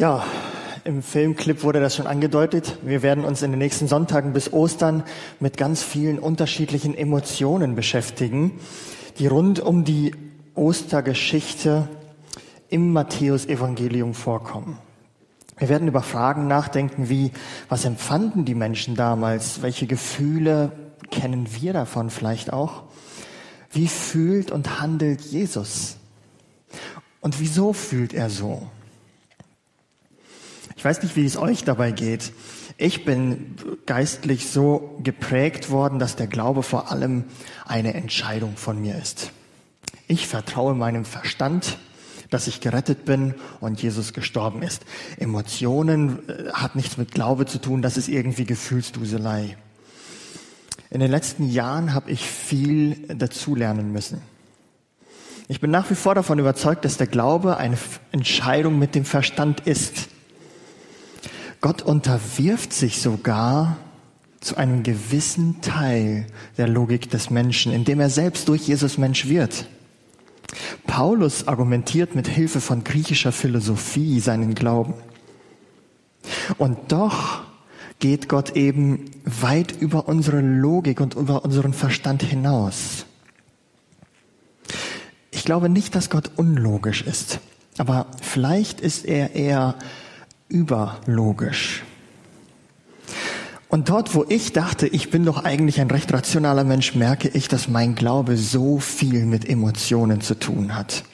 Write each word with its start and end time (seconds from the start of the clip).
Ja, 0.00 0.24
im 0.84 1.02
Filmclip 1.02 1.62
wurde 1.62 1.78
das 1.78 1.94
schon 1.94 2.06
angedeutet. 2.06 2.78
Wir 2.80 3.02
werden 3.02 3.22
uns 3.22 3.42
in 3.42 3.50
den 3.50 3.58
nächsten 3.58 3.86
Sonntagen 3.86 4.32
bis 4.32 4.50
Ostern 4.50 5.02
mit 5.40 5.58
ganz 5.58 5.82
vielen 5.82 6.18
unterschiedlichen 6.18 6.96
Emotionen 6.96 7.74
beschäftigen, 7.74 8.58
die 9.18 9.26
rund 9.26 9.60
um 9.60 9.84
die 9.84 10.14
Ostergeschichte 10.54 11.86
im 12.70 12.94
Matthäusevangelium 12.94 14.14
vorkommen. 14.14 14.78
Wir 15.58 15.68
werden 15.68 15.86
über 15.86 16.00
Fragen 16.00 16.46
nachdenken 16.46 17.10
wie, 17.10 17.30
was 17.68 17.84
empfanden 17.84 18.46
die 18.46 18.54
Menschen 18.54 18.94
damals? 18.94 19.60
Welche 19.60 19.86
Gefühle 19.86 20.72
kennen 21.10 21.46
wir 21.60 21.74
davon 21.74 22.08
vielleicht 22.08 22.54
auch? 22.54 22.84
Wie 23.70 23.86
fühlt 23.86 24.50
und 24.50 24.80
handelt 24.80 25.20
Jesus? 25.20 25.98
Und 27.20 27.38
wieso 27.38 27.74
fühlt 27.74 28.14
er 28.14 28.30
so? 28.30 28.66
Ich 30.80 30.84
weiß 30.86 31.02
nicht, 31.02 31.14
wie 31.14 31.26
es 31.26 31.36
euch 31.36 31.62
dabei 31.62 31.90
geht. 31.92 32.32
Ich 32.78 33.04
bin 33.04 33.54
geistlich 33.84 34.48
so 34.48 34.98
geprägt 35.02 35.68
worden, 35.68 35.98
dass 35.98 36.16
der 36.16 36.26
Glaube 36.26 36.62
vor 36.62 36.90
allem 36.90 37.24
eine 37.66 37.92
Entscheidung 37.92 38.56
von 38.56 38.80
mir 38.80 38.96
ist. 38.96 39.30
Ich 40.08 40.26
vertraue 40.26 40.74
meinem 40.74 41.04
Verstand, 41.04 41.76
dass 42.30 42.46
ich 42.46 42.62
gerettet 42.62 43.04
bin 43.04 43.34
und 43.60 43.82
Jesus 43.82 44.14
gestorben 44.14 44.62
ist. 44.62 44.86
Emotionen 45.18 46.26
äh, 46.30 46.50
hat 46.54 46.76
nichts 46.76 46.96
mit 46.96 47.12
Glaube 47.12 47.44
zu 47.44 47.58
tun, 47.58 47.82
das 47.82 47.98
ist 47.98 48.08
irgendwie 48.08 48.46
Gefühlsduselei. 48.46 49.58
In 50.88 51.00
den 51.00 51.10
letzten 51.10 51.46
Jahren 51.50 51.92
habe 51.92 52.10
ich 52.10 52.24
viel 52.24 53.06
dazulernen 53.18 53.92
müssen. 53.92 54.22
Ich 55.46 55.60
bin 55.60 55.70
nach 55.70 55.90
wie 55.90 55.94
vor 55.94 56.14
davon 56.14 56.38
überzeugt, 56.38 56.86
dass 56.86 56.96
der 56.96 57.06
Glaube 57.06 57.58
eine 57.58 57.76
Entscheidung 58.12 58.78
mit 58.78 58.94
dem 58.94 59.04
Verstand 59.04 59.66
ist. 59.66 60.08
Gott 61.60 61.82
unterwirft 61.82 62.72
sich 62.72 63.00
sogar 63.00 63.76
zu 64.40 64.56
einem 64.56 64.82
gewissen 64.82 65.60
Teil 65.60 66.26
der 66.56 66.66
Logik 66.66 67.10
des 67.10 67.28
Menschen, 67.28 67.72
indem 67.72 68.00
er 68.00 68.08
selbst 68.08 68.48
durch 68.48 68.66
Jesus 68.66 68.96
Mensch 68.96 69.28
wird. 69.28 69.66
Paulus 70.86 71.46
argumentiert 71.46 72.14
mit 72.14 72.26
Hilfe 72.26 72.60
von 72.60 72.82
griechischer 72.82 73.32
Philosophie 73.32 74.20
seinen 74.20 74.54
Glauben. 74.54 74.94
Und 76.58 76.92
doch 76.92 77.42
geht 77.98 78.28
Gott 78.28 78.56
eben 78.56 79.10
weit 79.24 79.72
über 79.78 80.08
unsere 80.08 80.40
Logik 80.40 81.00
und 81.00 81.14
über 81.14 81.44
unseren 81.44 81.74
Verstand 81.74 82.22
hinaus. 82.22 83.04
Ich 85.30 85.44
glaube 85.44 85.68
nicht, 85.68 85.94
dass 85.94 86.10
Gott 86.10 86.32
unlogisch 86.36 87.02
ist, 87.02 87.40
aber 87.78 88.06
vielleicht 88.20 88.80
ist 88.80 89.04
er 89.04 89.34
eher 89.34 89.76
überlogisch. 90.50 91.82
Und 93.70 93.88
dort, 93.88 94.16
wo 94.16 94.24
ich 94.28 94.52
dachte, 94.52 94.88
ich 94.88 95.10
bin 95.10 95.24
doch 95.24 95.44
eigentlich 95.44 95.80
ein 95.80 95.90
recht 95.90 96.12
rationaler 96.12 96.64
Mensch, 96.64 96.96
merke 96.96 97.28
ich, 97.28 97.46
dass 97.46 97.68
mein 97.68 97.94
Glaube 97.94 98.36
so 98.36 98.80
viel 98.80 99.26
mit 99.26 99.48
Emotionen 99.48 100.20
zu 100.20 100.34
tun 100.34 100.74
hat. 100.74 101.04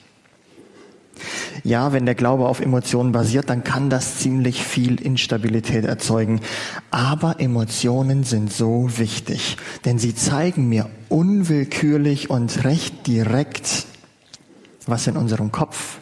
Ja, 1.63 1.93
wenn 1.93 2.05
der 2.05 2.15
Glaube 2.15 2.47
auf 2.47 2.59
Emotionen 2.59 3.11
basiert, 3.11 3.49
dann 3.49 3.63
kann 3.63 3.89
das 3.89 4.17
ziemlich 4.17 4.63
viel 4.63 5.01
Instabilität 5.01 5.85
erzeugen. 5.85 6.41
Aber 6.89 7.39
Emotionen 7.39 8.23
sind 8.23 8.51
so 8.51 8.97
wichtig, 8.97 9.57
denn 9.85 9.99
sie 9.99 10.15
zeigen 10.15 10.67
mir 10.67 10.89
unwillkürlich 11.09 12.29
und 12.29 12.63
recht 12.63 13.05
direkt, 13.05 13.85
was 14.87 15.05
in 15.05 15.17
unserem 15.17 15.51
Kopf, 15.51 15.99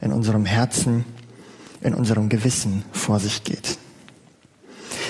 in 0.00 0.12
unserem 0.12 0.44
Herzen 0.44 1.04
in 1.82 1.94
unserem 1.94 2.28
Gewissen 2.28 2.84
vor 2.92 3.20
sich 3.20 3.44
geht. 3.44 3.78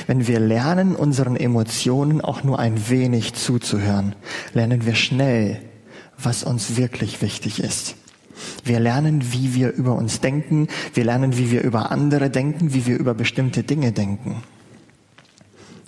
Wenn 0.07 0.27
wir 0.27 0.41
lernen, 0.41 0.97
unseren 0.97 1.37
Emotionen 1.37 2.21
auch 2.21 2.43
nur 2.43 2.59
ein 2.59 2.89
wenig 2.89 3.35
zuzuhören, 3.35 4.15
lernen 4.55 4.87
wir 4.87 4.95
schnell, 4.95 5.61
was 6.19 6.43
uns 6.45 6.77
wirklich 6.77 7.23
wichtig 7.23 7.61
ist. 7.63 7.97
Wir 8.65 8.81
lernen, 8.81 9.33
wie 9.33 9.55
wir 9.55 9.71
über 9.73 9.95
uns 9.95 10.21
denken, 10.21 10.69
wir 10.95 11.05
lernen, 11.05 11.37
wie 11.37 11.51
wir 11.51 11.63
über 11.63 11.91
andere 11.91 12.31
denken, 12.31 12.73
wie 12.75 12.87
wir 12.87 12.99
über 12.99 13.15
bestimmte 13.15 13.63
Dinge 13.63 13.93
denken. 13.93 14.43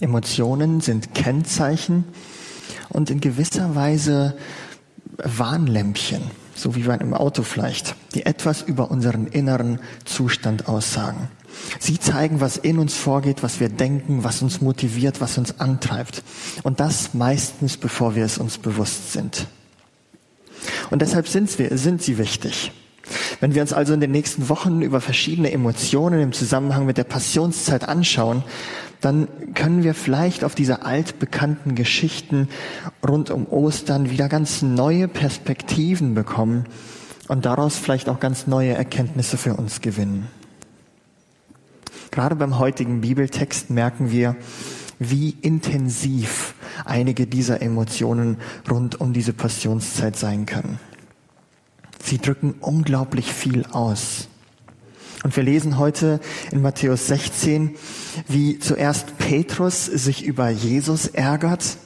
Emotionen 0.00 0.80
sind 0.80 1.14
Kennzeichen 1.14 2.04
und 2.88 3.10
in 3.10 3.20
gewisser 3.20 3.74
Weise 3.74 4.36
Warnlämpchen 5.16 6.41
so 6.54 6.74
wie 6.74 6.82
bei 6.82 6.94
einem 6.94 7.14
Auto 7.14 7.42
vielleicht, 7.42 7.94
die 8.14 8.26
etwas 8.26 8.62
über 8.62 8.90
unseren 8.90 9.26
inneren 9.26 9.80
Zustand 10.04 10.68
aussagen. 10.68 11.28
Sie 11.78 11.98
zeigen, 11.98 12.40
was 12.40 12.56
in 12.56 12.78
uns 12.78 12.94
vorgeht, 12.94 13.42
was 13.42 13.60
wir 13.60 13.68
denken, 13.68 14.24
was 14.24 14.42
uns 14.42 14.60
motiviert, 14.60 15.20
was 15.20 15.38
uns 15.38 15.60
antreibt. 15.60 16.22
Und 16.62 16.80
das 16.80 17.14
meistens, 17.14 17.76
bevor 17.76 18.14
wir 18.14 18.24
es 18.24 18.38
uns 18.38 18.58
bewusst 18.58 19.12
sind. 19.12 19.46
Und 20.90 21.02
deshalb 21.02 21.28
sind, 21.28 21.58
wir, 21.58 21.76
sind 21.76 22.02
sie 22.02 22.18
wichtig. 22.18 22.72
Wenn 23.40 23.54
wir 23.54 23.62
uns 23.62 23.72
also 23.72 23.92
in 23.92 24.00
den 24.00 24.12
nächsten 24.12 24.48
Wochen 24.48 24.82
über 24.82 25.00
verschiedene 25.00 25.50
Emotionen 25.50 26.20
im 26.20 26.32
Zusammenhang 26.32 26.86
mit 26.86 26.98
der 26.98 27.04
Passionszeit 27.04 27.88
anschauen, 27.88 28.44
dann 29.02 29.28
können 29.54 29.82
wir 29.82 29.94
vielleicht 29.94 30.44
auf 30.44 30.54
diese 30.54 30.82
altbekannten 30.82 31.74
Geschichten 31.74 32.48
rund 33.06 33.30
um 33.30 33.46
Ostern 33.46 34.10
wieder 34.10 34.28
ganz 34.28 34.62
neue 34.62 35.08
Perspektiven 35.08 36.14
bekommen 36.14 36.64
und 37.28 37.44
daraus 37.44 37.76
vielleicht 37.76 38.08
auch 38.08 38.20
ganz 38.20 38.46
neue 38.46 38.74
Erkenntnisse 38.74 39.36
für 39.36 39.54
uns 39.54 39.80
gewinnen. 39.80 40.28
Gerade 42.12 42.36
beim 42.36 42.58
heutigen 42.58 43.00
Bibeltext 43.00 43.70
merken 43.70 44.12
wir, 44.12 44.36
wie 44.98 45.36
intensiv 45.42 46.54
einige 46.84 47.26
dieser 47.26 47.60
Emotionen 47.60 48.36
rund 48.70 49.00
um 49.00 49.12
diese 49.12 49.32
Passionszeit 49.32 50.16
sein 50.16 50.46
können. 50.46 50.78
Sie 52.04 52.18
drücken 52.18 52.54
unglaublich 52.60 53.32
viel 53.32 53.64
aus. 53.72 54.28
Und 55.22 55.36
wir 55.36 55.44
lesen 55.44 55.78
heute 55.78 56.20
in 56.50 56.62
Matthäus 56.62 57.06
16, 57.06 57.76
wie 58.26 58.58
zuerst 58.58 59.18
Petrus 59.18 59.86
sich 59.86 60.24
über 60.24 60.48
Jesus 60.48 61.06
ärgert 61.06 61.76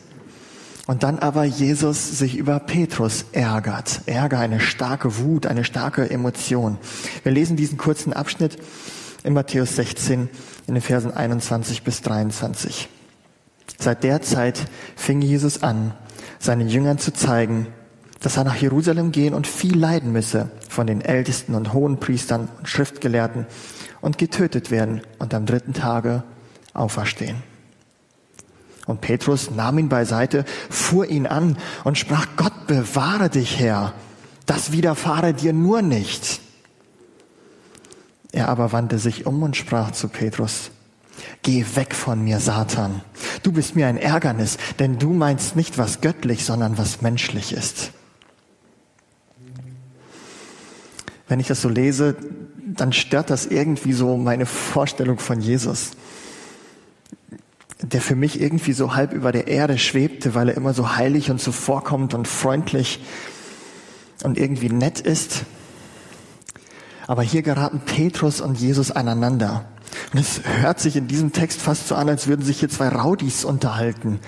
und 0.86 1.02
dann 1.02 1.18
aber 1.18 1.44
Jesus 1.44 2.18
sich 2.18 2.36
über 2.36 2.60
Petrus 2.60 3.26
ärgert. 3.32 4.00
Ärger, 4.06 4.38
eine 4.38 4.60
starke 4.60 5.18
Wut, 5.18 5.46
eine 5.46 5.64
starke 5.64 6.08
Emotion. 6.08 6.78
Wir 7.24 7.32
lesen 7.32 7.56
diesen 7.56 7.76
kurzen 7.76 8.14
Abschnitt 8.14 8.56
in 9.22 9.34
Matthäus 9.34 9.76
16 9.76 10.30
in 10.66 10.74
den 10.74 10.82
Versen 10.82 11.12
21 11.12 11.82
bis 11.82 12.00
23. 12.00 12.88
Seit 13.78 14.02
der 14.02 14.22
Zeit 14.22 14.64
fing 14.94 15.20
Jesus 15.20 15.62
an, 15.62 15.92
seinen 16.38 16.68
Jüngern 16.68 16.98
zu 16.98 17.12
zeigen, 17.12 17.66
dass 18.20 18.36
er 18.36 18.44
nach 18.44 18.56
Jerusalem 18.56 19.12
gehen 19.12 19.34
und 19.34 19.46
viel 19.46 19.78
leiden 19.78 20.12
müsse 20.12 20.50
von 20.68 20.86
den 20.86 21.00
Ältesten 21.00 21.54
und 21.54 21.72
Hohenpriestern 21.72 22.48
und 22.58 22.68
Schriftgelehrten 22.68 23.46
und 24.00 24.18
getötet 24.18 24.70
werden 24.70 25.02
und 25.18 25.34
am 25.34 25.46
dritten 25.46 25.74
Tage 25.74 26.22
auferstehen. 26.72 27.42
Und 28.86 29.00
Petrus 29.00 29.50
nahm 29.50 29.78
ihn 29.78 29.88
beiseite, 29.88 30.44
fuhr 30.70 31.06
ihn 31.06 31.26
an 31.26 31.56
und 31.84 31.98
sprach, 31.98 32.26
Gott 32.36 32.66
bewahre 32.66 33.28
dich, 33.28 33.58
Herr, 33.58 33.92
das 34.46 34.70
widerfahre 34.70 35.34
dir 35.34 35.52
nur 35.52 35.82
nicht. 35.82 36.40
Er 38.32 38.48
aber 38.48 38.72
wandte 38.72 38.98
sich 38.98 39.26
um 39.26 39.42
und 39.42 39.56
sprach 39.56 39.90
zu 39.90 40.08
Petrus, 40.08 40.70
Geh 41.42 41.64
weg 41.74 41.94
von 41.94 42.22
mir, 42.22 42.40
Satan. 42.40 43.02
Du 43.42 43.52
bist 43.52 43.76
mir 43.76 43.86
ein 43.86 43.96
Ärgernis, 43.96 44.58
denn 44.78 44.98
du 44.98 45.12
meinst 45.12 45.56
nicht, 45.56 45.78
was 45.78 46.00
göttlich, 46.00 46.44
sondern 46.44 46.76
was 46.78 47.02
menschlich 47.02 47.52
ist. 47.52 47.92
Wenn 51.28 51.40
ich 51.40 51.48
das 51.48 51.60
so 51.60 51.68
lese, 51.68 52.16
dann 52.66 52.92
stört 52.92 53.30
das 53.30 53.46
irgendwie 53.46 53.92
so 53.92 54.16
meine 54.16 54.46
Vorstellung 54.46 55.18
von 55.18 55.40
Jesus, 55.40 55.92
der 57.82 58.00
für 58.00 58.16
mich 58.16 58.40
irgendwie 58.40 58.72
so 58.72 58.94
halb 58.94 59.12
über 59.12 59.32
der 59.32 59.48
Erde 59.48 59.78
schwebte, 59.78 60.34
weil 60.34 60.48
er 60.48 60.56
immer 60.56 60.74
so 60.74 60.96
heilig 60.96 61.30
und 61.30 61.40
zuvorkommend 61.40 62.14
und 62.14 62.28
freundlich 62.28 63.00
und 64.24 64.38
irgendwie 64.38 64.68
nett 64.68 65.00
ist. 65.00 65.44
Aber 67.06 67.22
hier 67.22 67.42
geraten 67.42 67.80
Petrus 67.80 68.40
und 68.40 68.58
Jesus 68.58 68.90
aneinander. 68.90 69.64
Und 70.12 70.20
es 70.20 70.40
hört 70.44 70.80
sich 70.80 70.96
in 70.96 71.06
diesem 71.06 71.32
Text 71.32 71.60
fast 71.60 71.88
so 71.88 71.94
an, 71.94 72.08
als 72.08 72.26
würden 72.26 72.44
sich 72.44 72.60
hier 72.60 72.68
zwei 72.68 72.88
Raudis 72.88 73.44
unterhalten 73.44 74.20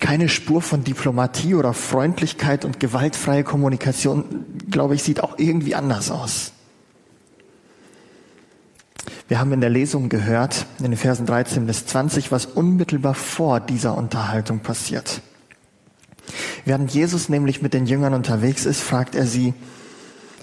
keine 0.00 0.28
Spur 0.28 0.62
von 0.62 0.82
Diplomatie 0.82 1.54
oder 1.54 1.74
Freundlichkeit 1.74 2.64
und 2.64 2.80
gewaltfreie 2.80 3.44
Kommunikation, 3.44 4.46
glaube 4.70 4.94
ich, 4.94 5.02
sieht 5.02 5.22
auch 5.22 5.38
irgendwie 5.38 5.74
anders 5.74 6.10
aus. 6.10 6.52
Wir 9.28 9.38
haben 9.38 9.52
in 9.52 9.60
der 9.60 9.70
Lesung 9.70 10.08
gehört, 10.08 10.66
in 10.78 10.86
den 10.86 10.96
Versen 10.96 11.26
13 11.26 11.66
bis 11.66 11.86
20, 11.86 12.32
was 12.32 12.46
unmittelbar 12.46 13.14
vor 13.14 13.60
dieser 13.60 13.96
Unterhaltung 13.96 14.60
passiert. 14.60 15.20
Während 16.64 16.92
Jesus 16.92 17.28
nämlich 17.28 17.62
mit 17.62 17.74
den 17.74 17.86
Jüngern 17.86 18.14
unterwegs 18.14 18.66
ist, 18.66 18.80
fragt 18.80 19.14
er 19.14 19.26
sie, 19.26 19.54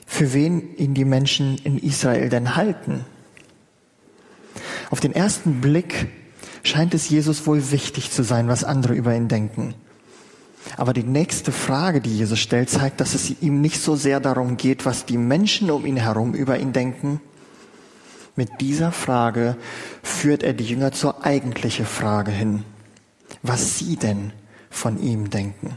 für 0.05 0.33
wen 0.33 0.75
ihn 0.77 0.93
die 0.93 1.05
Menschen 1.05 1.57
in 1.63 1.77
Israel 1.77 2.29
denn 2.29 2.55
halten. 2.55 3.03
Auf 4.89 5.01
den 5.01 5.13
ersten 5.13 5.59
Blick 5.59 6.07
scheint 6.67 6.93
es 6.93 7.09
Jesus 7.09 7.47
wohl 7.47 7.71
wichtig 7.71 8.11
zu 8.11 8.23
sein, 8.23 8.47
was 8.47 8.63
andere 8.63 8.93
über 8.93 9.15
ihn 9.15 9.27
denken. 9.27 9.73
Aber 10.75 10.93
die 10.93 11.03
nächste 11.03 11.51
Frage, 11.51 12.01
die 12.01 12.17
Jesus 12.17 12.39
stellt, 12.39 12.69
zeigt, 12.69 12.99
dass 12.99 13.13
es 13.13 13.41
ihm 13.41 13.61
nicht 13.61 13.81
so 13.81 13.95
sehr 13.95 14.19
darum 14.19 14.57
geht, 14.57 14.85
was 14.85 15.05
die 15.05 15.17
Menschen 15.17 15.71
um 15.71 15.85
ihn 15.85 15.97
herum 15.97 16.33
über 16.33 16.59
ihn 16.59 16.73
denken. 16.73 17.21
Mit 18.35 18.49
dieser 18.59 18.91
Frage 18.91 19.55
führt 20.03 20.43
er 20.43 20.53
die 20.53 20.65
Jünger 20.65 20.91
zur 20.91 21.25
eigentlichen 21.25 21.85
Frage 21.85 22.31
hin, 22.31 22.63
was 23.41 23.79
sie 23.79 23.95
denn 23.95 24.33
von 24.69 25.01
ihm 25.01 25.29
denken. 25.29 25.71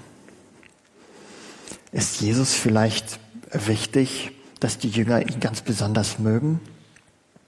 Ist 1.92 2.20
Jesus 2.20 2.52
vielleicht 2.52 3.18
wichtig, 3.52 4.32
dass 4.60 4.78
die 4.78 4.90
Jünger 4.90 5.22
ihn 5.22 5.40
ganz 5.40 5.62
besonders 5.62 6.18
mögen? 6.18 6.60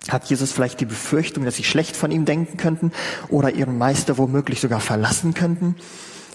Hat 0.08 0.24
Jesus 0.24 0.52
vielleicht 0.52 0.80
die 0.80 0.86
Befürchtung, 0.86 1.44
dass 1.44 1.56
sie 1.56 1.64
schlecht 1.64 1.96
von 1.96 2.10
ihm 2.10 2.24
denken 2.24 2.56
könnten 2.56 2.92
oder 3.28 3.50
ihren 3.50 3.78
Meister 3.78 4.18
womöglich 4.18 4.60
sogar 4.60 4.80
verlassen 4.80 5.34
könnten? 5.34 5.76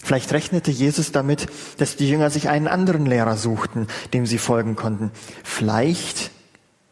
Vielleicht 0.01 0.31
rechnete 0.31 0.71
Jesus 0.71 1.11
damit, 1.11 1.47
dass 1.77 1.97
die 1.97 2.09
Jünger 2.09 2.29
sich 2.29 2.47
einen 2.47 2.67
anderen 2.67 3.05
Lehrer 3.05 3.35
suchten, 3.35 3.87
dem 4.13 4.25
sie 4.25 4.37
folgen 4.37 4.75
konnten. 4.77 5.11
Vielleicht 5.43 6.31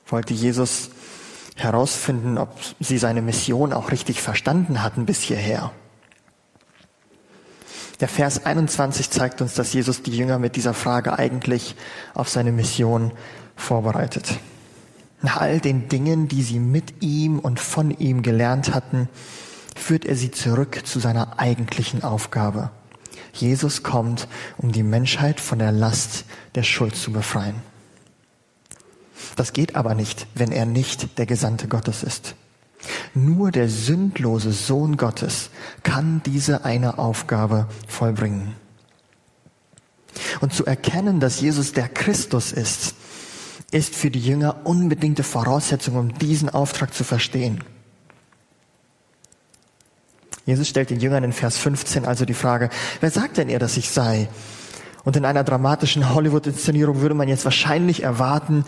wollte 0.08 0.34
Jesus 0.34 0.90
herausfinden, 1.56 2.38
ob 2.38 2.50
sie 2.82 2.98
seine 2.98 3.22
Mission 3.22 3.72
auch 3.72 3.92
richtig 3.92 4.22
verstanden 4.22 4.84
hatten 4.84 5.06
bis 5.06 5.22
hierher. 5.22 5.72
Der 8.02 8.10
Vers 8.10 8.46
21 8.46 9.10
zeigt 9.10 9.42
uns, 9.42 9.54
dass 9.54 9.72
Jesus 9.72 10.04
die 10.04 10.12
Jünger 10.12 10.38
mit 10.38 10.58
dieser 10.58 10.74
Frage 10.74 11.18
eigentlich 11.18 11.76
auf 12.14 12.28
seine 12.28 12.52
Mission 12.52 13.14
vorbereitet. 13.56 14.38
Nach 15.22 15.38
all 15.38 15.60
den 15.60 15.88
Dingen, 15.88 16.28
die 16.28 16.44
sie 16.44 16.60
mit 16.60 17.02
ihm 17.02 17.40
und 17.40 17.60
von 17.60 17.92
ihm 17.92 18.22
gelernt 18.22 18.74
hatten, 18.74 19.10
führt 19.76 20.06
er 20.06 20.16
sie 20.16 20.32
zurück 20.32 20.82
zu 20.86 21.00
seiner 21.00 21.40
eigentlichen 21.40 22.04
Aufgabe. 22.04 22.72
Jesus 23.34 23.84
kommt, 23.84 24.28
um 24.58 24.72
die 24.72 24.84
Menschheit 24.84 25.40
von 25.40 25.60
der 25.60 25.72
Last 25.72 26.26
der 26.56 26.64
Schuld 26.64 26.96
zu 26.96 27.12
befreien. 27.12 27.56
Das 29.36 29.52
geht 29.54 29.76
aber 29.76 29.96
nicht, 29.96 30.28
wenn 30.36 30.52
er 30.52 30.66
nicht 30.66 31.18
der 31.18 31.26
Gesandte 31.26 31.68
Gottes 31.68 32.04
ist. 32.04 32.36
Nur 33.14 33.52
der 33.52 33.68
sündlose 33.68 34.52
Sohn 34.52 34.98
Gottes 34.98 35.50
kann 35.84 36.22
diese 36.26 36.66
eine 36.66 36.98
Aufgabe 36.98 37.68
vollbringen. 37.88 38.56
Und 40.40 40.54
zu 40.54 40.66
erkennen, 40.66 41.20
dass 41.20 41.42
Jesus 41.42 41.74
der 41.74 41.90
Christus 41.90 42.52
ist, 42.52 42.96
ist 43.76 43.94
für 43.94 44.10
die 44.10 44.22
Jünger 44.22 44.62
unbedingte 44.64 45.22
Voraussetzung, 45.22 45.98
um 45.98 46.18
diesen 46.18 46.48
Auftrag 46.50 46.94
zu 46.94 47.04
verstehen. 47.04 47.62
Jesus 50.46 50.70
stellt 50.70 50.92
den 50.92 51.02
Jüngern 51.02 51.26
in 51.26 51.34
Vers 51.34 51.58
15 51.58 52.06
also 52.06 52.24
die 52.24 52.34
Frage, 52.34 52.70
wer 53.02 53.12
sagt 53.12 53.36
denn 53.36 53.50
ihr, 53.50 53.60
dass 53.60 53.76
ich 53.76 53.90
sei? 53.90 54.30
Und 55.04 55.18
in 55.18 55.26
einer 55.26 55.44
dramatischen 55.44 56.14
Hollywood-Inszenierung 56.16 57.02
würde 57.02 57.16
man 57.16 57.28
jetzt 57.28 57.44
wahrscheinlich 57.44 58.02
erwarten, 58.02 58.64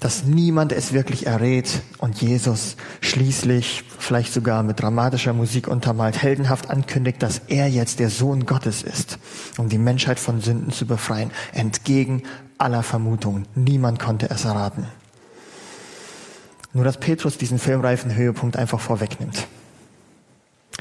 dass 0.00 0.24
niemand 0.24 0.72
es 0.72 0.92
wirklich 0.92 1.26
errät 1.26 1.82
und 1.98 2.20
Jesus 2.20 2.76
schließlich, 3.00 3.84
vielleicht 3.98 4.32
sogar 4.32 4.62
mit 4.62 4.80
dramatischer 4.80 5.32
Musik 5.32 5.68
untermalt, 5.68 6.22
heldenhaft 6.22 6.70
ankündigt, 6.70 7.22
dass 7.22 7.42
er 7.48 7.68
jetzt 7.68 7.98
der 8.00 8.10
Sohn 8.10 8.46
Gottes 8.46 8.82
ist, 8.82 9.18
um 9.58 9.68
die 9.68 9.78
Menschheit 9.78 10.18
von 10.18 10.40
Sünden 10.40 10.72
zu 10.72 10.86
befreien, 10.86 11.30
entgegen 11.52 12.22
aller 12.58 12.82
Vermutungen. 12.82 13.46
Niemand 13.54 13.98
konnte 13.98 14.30
es 14.30 14.44
erraten. 14.44 14.86
Nur 16.72 16.84
dass 16.84 16.98
Petrus 16.98 17.38
diesen 17.38 17.58
filmreifen 17.58 18.14
Höhepunkt 18.14 18.56
einfach 18.56 18.80
vorwegnimmt. 18.80 19.46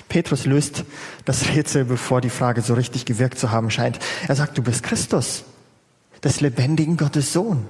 Petrus 0.09 0.45
löst 0.45 0.85
das 1.25 1.49
Rätsel, 1.49 1.85
bevor 1.85 2.21
die 2.21 2.29
Frage 2.29 2.61
so 2.61 2.73
richtig 2.73 3.05
gewirkt 3.05 3.37
zu 3.37 3.51
haben 3.51 3.69
scheint. 3.69 3.99
Er 4.27 4.35
sagt, 4.35 4.57
du 4.57 4.63
bist 4.63 4.83
Christus, 4.83 5.43
des 6.23 6.41
lebendigen 6.41 6.97
Gottes 6.97 7.33
Sohn. 7.33 7.65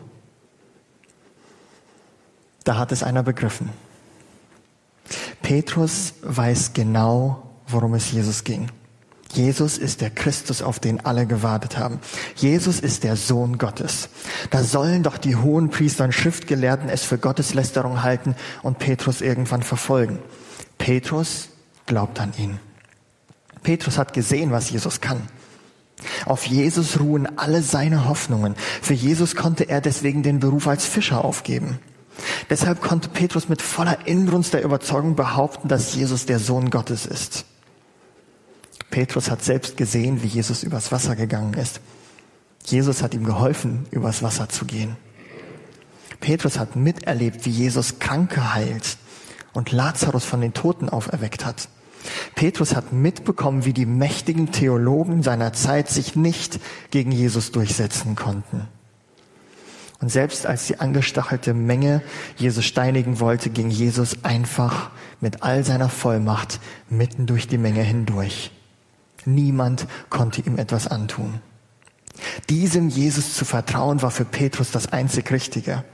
Da 2.64 2.78
hat 2.78 2.92
es 2.92 3.04
einer 3.04 3.24
begriffen. 3.24 3.70
Petrus 5.42 6.14
weiß 6.22 6.74
genau, 6.74 7.50
worum 7.68 7.94
es 7.94 8.12
Jesus 8.12 8.44
ging. 8.44 8.70
Jesus 9.34 9.80
ist 9.80 10.02
der 10.02 10.12
Christus, 10.12 10.62
auf 10.62 10.80
den 10.80 11.06
alle 11.06 11.26
gewartet 11.26 11.78
haben. 11.78 12.00
Jesus 12.36 12.80
ist 12.80 13.04
der 13.04 13.16
Sohn 13.16 13.58
Gottes. 13.58 14.10
Da 14.52 14.64
sollen 14.64 15.02
doch 15.02 15.18
die 15.18 15.36
hohen 15.36 15.70
Priester 15.70 16.04
und 16.04 16.14
Schriftgelehrten 16.14 16.88
es 16.88 17.04
für 17.04 17.18
Gotteslästerung 17.18 18.04
halten 18.04 18.36
und 18.62 18.78
Petrus 18.78 19.22
irgendwann 19.22 19.64
verfolgen. 19.64 20.20
Petrus 20.78 21.50
glaubt 21.88 22.20
an 22.20 22.34
ihn. 22.38 22.60
Petrus 23.64 23.98
hat 23.98 24.14
gesehen, 24.14 24.52
was 24.52 24.70
Jesus 24.70 25.02
kann. 25.02 25.22
Auf 26.26 26.46
Jesus 26.46 27.00
ruhen 27.00 27.38
alle 27.38 27.62
seine 27.62 28.08
Hoffnungen. 28.08 28.56
Für 28.82 28.94
Jesus 28.94 29.36
konnte 29.36 29.64
er 29.64 29.82
deswegen 29.82 30.22
den 30.22 30.40
Beruf 30.40 30.68
als 30.68 30.86
Fischer 30.86 31.24
aufgeben. 31.26 31.80
Deshalb 32.50 32.82
konnte 32.82 33.10
Petrus 33.10 33.50
mit 33.50 33.62
voller 33.62 34.08
Inbrunst 34.08 34.54
der 34.54 34.64
Überzeugung 34.64 35.16
behaupten, 35.16 35.68
dass 35.68 35.96
Jesus 35.96 36.26
der 36.26 36.40
Sohn 36.40 36.70
Gottes 36.70 37.06
ist. 37.06 37.46
Petrus 38.90 39.32
hat 39.32 39.44
selbst 39.44 39.76
gesehen, 39.78 40.22
wie 40.22 40.28
Jesus 40.28 40.64
übers 40.64 40.92
Wasser 40.92 41.16
gegangen 41.16 41.56
ist. 41.56 41.82
Jesus 42.66 43.02
hat 43.02 43.14
ihm 43.14 43.24
geholfen, 43.24 43.86
übers 43.92 44.22
Wasser 44.22 44.50
zu 44.50 44.66
gehen. 44.66 44.96
Petrus 46.20 46.60
hat 46.60 46.76
miterlebt, 46.76 47.46
wie 47.46 47.50
Jesus 47.50 48.00
Kranke 48.00 48.54
heilt 48.54 48.98
und 49.54 49.72
Lazarus 49.72 50.26
von 50.26 50.42
den 50.42 50.54
Toten 50.54 50.90
auferweckt 50.90 51.46
hat. 51.46 51.68
Petrus 52.36 52.76
hat 52.76 52.94
mitbekommen, 52.94 53.66
wie 53.66 53.74
die 53.74 53.86
mächtigen 53.86 54.52
Theologen 54.52 55.24
seiner 55.24 55.54
Zeit 55.54 55.90
sich 55.90 56.16
nicht 56.16 56.60
gegen 56.92 57.12
Jesus 57.12 57.52
durchsetzen 57.52 58.16
konnten. 58.16 58.68
Und 60.04 60.10
selbst 60.10 60.46
als 60.46 60.68
die 60.68 60.82
angestachelte 60.82 61.54
Menge 61.54 62.02
Jesus 62.36 62.66
steinigen 62.66 63.22
wollte, 63.22 63.50
ging 63.50 63.70
Jesus 63.70 64.26
einfach 64.26 64.92
mit 65.22 65.44
all 65.44 65.64
seiner 65.64 65.88
Vollmacht 65.88 66.60
mitten 66.90 67.26
durch 67.26 67.48
die 67.48 67.58
Menge 67.58 67.84
hindurch. 67.84 68.52
Niemand 69.24 69.88
konnte 70.10 70.42
ihm 70.42 70.58
etwas 70.58 70.88
antun. 70.88 71.40
Diesem 72.50 72.90
Jesus 72.90 73.36
zu 73.36 73.46
vertrauen 73.46 74.02
war 74.02 74.12
für 74.12 74.26
Petrus 74.26 74.72
das 74.72 74.92
einzig 74.92 75.32
Richtige. 75.32 75.86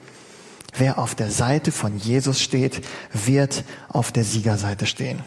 Wer 0.75 0.97
auf 0.97 1.13
der 1.13 1.29
Seite 1.29 1.71
von 1.71 1.95
Jesus 1.99 2.41
steht, 2.41 2.83
wird 3.13 3.63
auf 3.89 4.11
der 4.11 4.23
Siegerseite 4.23 4.87
stehen. 4.87 5.19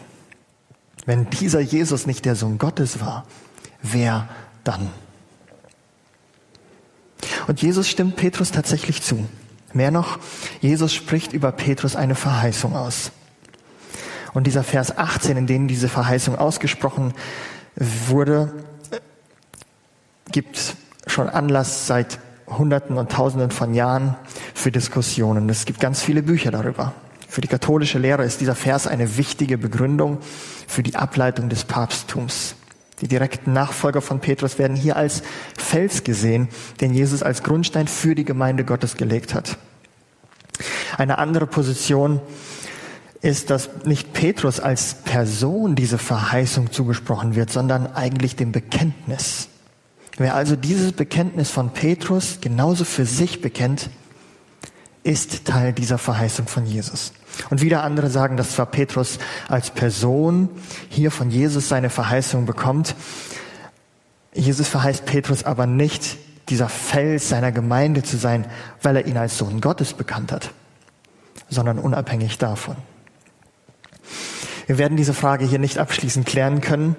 Wenn 1.05 1.29
dieser 1.29 1.61
Jesus 1.61 2.05
nicht 2.05 2.25
der 2.25 2.35
Sohn 2.35 2.57
Gottes 2.57 2.99
war, 2.99 3.23
wer 3.81 4.27
dann? 4.65 4.89
Und 7.47 7.61
Jesus 7.61 7.87
stimmt 7.87 8.15
Petrus 8.15 8.51
tatsächlich 8.51 9.01
zu. 9.01 9.27
Mehr 9.73 9.91
noch, 9.91 10.19
Jesus 10.61 10.93
spricht 10.93 11.33
über 11.33 11.51
Petrus 11.51 11.95
eine 11.95 12.15
Verheißung 12.15 12.75
aus. 12.75 13.11
Und 14.33 14.47
dieser 14.47 14.63
Vers 14.63 14.97
18, 14.97 15.37
in 15.37 15.47
dem 15.47 15.67
diese 15.67 15.89
Verheißung 15.89 16.37
ausgesprochen 16.37 17.13
wurde, 17.75 18.51
gibt 20.31 20.75
schon 21.07 21.29
Anlass 21.29 21.87
seit 21.87 22.19
Hunderten 22.47 22.97
und 22.97 23.11
Tausenden 23.11 23.51
von 23.51 23.73
Jahren 23.73 24.15
für 24.53 24.71
Diskussionen. 24.71 25.49
Es 25.49 25.65
gibt 25.65 25.79
ganz 25.79 26.01
viele 26.01 26.23
Bücher 26.23 26.51
darüber. 26.51 26.93
Für 27.27 27.41
die 27.41 27.47
katholische 27.47 27.97
Lehre 27.99 28.23
ist 28.23 28.41
dieser 28.41 28.55
Vers 28.55 28.85
eine 28.85 29.17
wichtige 29.17 29.57
Begründung 29.57 30.19
für 30.67 30.83
die 30.83 30.95
Ableitung 30.95 31.49
des 31.49 31.63
Papsttums. 31.63 32.55
Die 33.03 33.09
direkten 33.09 33.51
Nachfolger 33.51 33.99
von 33.99 34.21
Petrus 34.21 34.57
werden 34.57 34.77
hier 34.77 34.95
als 34.95 35.23
Fels 35.57 36.05
gesehen, 36.05 36.47
den 36.79 36.93
Jesus 36.93 37.21
als 37.21 37.43
Grundstein 37.43 37.89
für 37.89 38.15
die 38.15 38.23
Gemeinde 38.23 38.63
Gottes 38.63 38.95
gelegt 38.95 39.33
hat. 39.33 39.57
Eine 40.97 41.17
andere 41.17 41.45
Position 41.45 42.21
ist, 43.19 43.49
dass 43.49 43.83
nicht 43.83 44.13
Petrus 44.13 44.61
als 44.61 44.93
Person 45.03 45.75
diese 45.75 45.97
Verheißung 45.97 46.71
zugesprochen 46.71 47.35
wird, 47.35 47.51
sondern 47.51 47.87
eigentlich 47.87 48.37
dem 48.37 48.53
Bekenntnis. 48.53 49.49
Wer 50.15 50.33
also 50.33 50.55
dieses 50.55 50.93
Bekenntnis 50.93 51.51
von 51.51 51.71
Petrus 51.71 52.37
genauso 52.39 52.85
für 52.85 53.05
sich 53.05 53.41
bekennt, 53.41 53.89
ist 55.03 55.45
Teil 55.45 55.73
dieser 55.73 55.97
Verheißung 55.97 56.47
von 56.47 56.65
Jesus. 56.65 57.13
Und 57.49 57.61
wieder 57.61 57.83
andere 57.83 58.09
sagen, 58.09 58.37
dass 58.37 58.51
zwar 58.51 58.67
Petrus 58.67 59.19
als 59.47 59.71
Person 59.71 60.49
hier 60.89 61.11
von 61.11 61.29
Jesus 61.29 61.67
seine 61.67 61.89
Verheißung 61.89 62.45
bekommt, 62.45 62.95
Jesus 64.33 64.67
verheißt 64.67 65.05
Petrus 65.05 65.43
aber 65.43 65.67
nicht, 65.67 66.17
dieser 66.49 66.67
Fels 66.67 67.29
seiner 67.29 67.51
Gemeinde 67.51 68.03
zu 68.03 68.17
sein, 68.17 68.45
weil 68.81 68.97
er 68.97 69.05
ihn 69.05 69.17
als 69.17 69.37
Sohn 69.37 69.61
Gottes 69.61 69.93
bekannt 69.93 70.31
hat, 70.31 70.51
sondern 71.49 71.79
unabhängig 71.79 72.37
davon. 72.37 72.75
Wir 74.65 74.77
werden 74.77 74.97
diese 74.97 75.13
Frage 75.13 75.45
hier 75.45 75.59
nicht 75.59 75.77
abschließend 75.77 76.25
klären 76.25 76.61
können. 76.61 76.95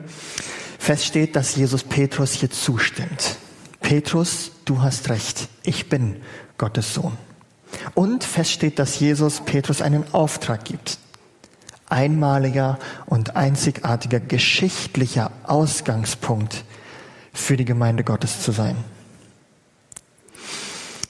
Fest 0.78 1.04
steht, 1.06 1.34
dass 1.34 1.56
Jesus 1.56 1.82
Petrus 1.82 2.32
hier 2.32 2.50
zustimmt. 2.50 3.36
Petrus, 3.80 4.52
du 4.64 4.80
hast 4.80 5.08
recht, 5.10 5.48
ich 5.62 5.88
bin 5.88 6.16
Gottes 6.56 6.94
Sohn. 6.94 7.16
Und 7.94 8.24
feststeht, 8.24 8.78
dass 8.78 8.98
Jesus 8.98 9.40
Petrus 9.40 9.82
einen 9.82 10.04
Auftrag 10.12 10.64
gibt. 10.64 10.98
einmaliger 11.86 12.78
und 13.06 13.36
einzigartiger 13.36 14.18
geschichtlicher 14.18 15.30
Ausgangspunkt 15.44 16.64
für 17.32 17.56
die 17.56 17.66
Gemeinde 17.66 18.04
Gottes 18.04 18.42
zu 18.42 18.52
sein. 18.52 18.76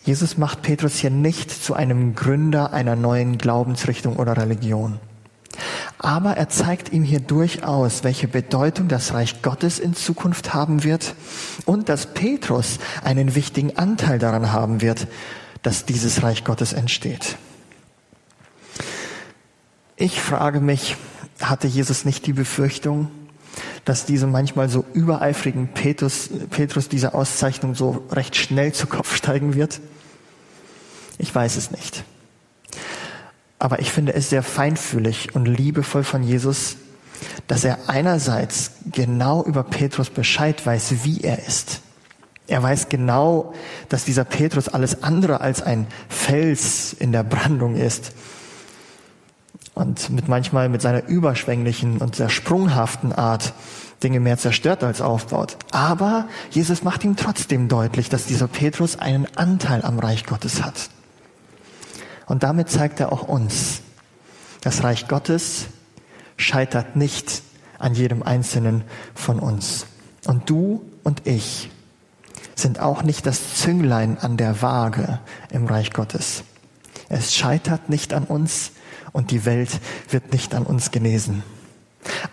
Jesus 0.05 0.37
macht 0.37 0.63
Petrus 0.63 0.97
hier 0.97 1.11
nicht 1.11 1.51
zu 1.51 1.75
einem 1.75 2.15
Gründer 2.15 2.73
einer 2.75 2.97
neuen 2.97 3.39
Glaubensrichtung 3.39 4.17
oder 4.17 4.37
Religion. 4.37 4.99
Aber 5.99 6.37
er 6.37 6.51
zeigt 6.51 6.93
ihm 6.93 7.05
hier 7.05 7.21
durchaus, 7.21 8.05
welche 8.05 8.29
Bedeutung 8.29 8.89
das 8.89 9.15
Reich 9.15 9.41
Gottes 9.41 9.79
in 9.79 9.95
Zukunft 9.95 10.53
haben 10.53 10.85
wird 10.85 11.15
und 11.65 11.89
dass 11.89 12.13
Petrus 12.13 12.79
einen 13.03 13.35
wichtigen 13.35 13.79
Anteil 13.79 14.19
daran 14.19 14.53
haben 14.53 14.83
wird, 14.83 15.07
dass 15.65 15.87
dieses 15.87 16.23
Reich 16.23 16.45
Gottes 16.45 16.73
entsteht. 16.75 17.37
Ich 19.97 20.21
frage 20.21 20.61
mich, 20.61 20.97
hatte 21.41 21.67
Jesus 21.67 22.05
nicht 22.05 22.27
die 22.27 22.35
Befürchtung, 22.35 23.11
dass 23.85 24.05
diesem 24.05 24.31
manchmal 24.31 24.69
so 24.69 24.85
übereifrigen 24.93 25.69
Petrus, 25.69 26.29
Petrus 26.51 26.89
diese 26.89 27.15
Auszeichnung 27.15 27.75
so 27.75 28.05
recht 28.11 28.37
schnell 28.37 28.73
zu 28.73 28.87
Kopf 28.87 29.17
steigen 29.17 29.55
wird? 29.55 29.81
Ich 31.17 31.35
weiß 31.35 31.57
es 31.57 31.71
nicht. 31.71 32.05
Aber 33.59 33.79
ich 33.79 33.91
finde 33.91 34.13
es 34.13 34.29
sehr 34.29 34.43
feinfühlig 34.43 35.35
und 35.35 35.47
liebevoll 35.47 36.05
von 36.05 36.23
Jesus, 36.23 36.77
dass 37.47 37.65
er 37.65 37.89
einerseits 37.89 38.73
genau 38.93 39.43
über 39.43 39.63
Petrus 39.63 40.11
Bescheid 40.11 40.65
weiß, 40.67 41.05
wie 41.05 41.23
er 41.23 41.47
ist. 41.47 41.81
Er 42.47 42.63
weiß 42.63 42.89
genau, 42.89 43.55
dass 43.89 44.05
dieser 44.05 44.25
Petrus 44.25 44.69
alles 44.69 45.03
andere 45.03 45.41
als 45.41 45.63
ein 45.63 45.87
Fels 46.09 46.93
in 46.93 47.13
der 47.13 47.23
Brandung 47.23 47.77
ist 47.77 48.13
und 49.75 50.11
mit 50.11 50.29
manchmal 50.29 50.69
mit 50.69 50.83
seiner 50.83 51.07
überschwänglichen 51.09 51.99
und 51.99 52.17
sehr 52.17 52.29
sprunghaften 52.29 53.13
Art 53.13 53.55
Dinge 54.03 54.21
mehr 54.21 54.37
zerstört 54.37 54.85
als 54.85 55.01
aufbaut. 55.01 55.57
Aber 55.71 56.29
Jesus 56.51 56.83
macht 56.85 57.05
ihm 57.05 57.17
trotzdem 57.17 57.69
deutlich, 57.69 58.11
dass 58.11 58.27
dieser 58.27 58.49
Petrus 58.49 58.99
einen 58.99 59.27
Anteil 59.37 59.83
am 59.83 59.99
Reich 59.99 60.27
Gottes 60.27 60.63
hat. 60.63 60.91
Und 62.27 62.43
damit 62.43 62.71
zeigt 62.71 63.01
er 63.01 63.13
auch 63.13 63.23
uns, 63.23 63.81
das 64.61 64.83
Reich 64.83 65.09
Gottes 65.09 65.67
scheitert 66.37 66.97
nicht 66.97 67.43
an 67.79 67.95
jedem 67.95 68.23
Einzelnen 68.23 68.85
von 69.15 69.39
uns. 69.39 69.87
Und 70.27 70.49
du 70.49 70.83
und 71.03 71.27
ich 71.27 71.71
sind 72.55 72.81
auch 72.81 73.03
nicht 73.03 73.27
das 73.27 73.57
Zünglein 73.57 74.19
an 74.19 74.37
der 74.37 74.63
Waage 74.63 75.21
im 75.51 75.67
Reich 75.67 75.93
Gottes. 75.93 76.45
Es 77.09 77.35
scheitert 77.35 77.89
nicht 77.89 78.15
an 78.15 78.25
uns, 78.25 78.73
und 79.15 79.31
die 79.31 79.45
Welt 79.47 79.71
wird 80.11 80.33
nicht 80.33 80.55
an 80.55 80.65
uns 80.65 80.91
genesen. 80.91 81.45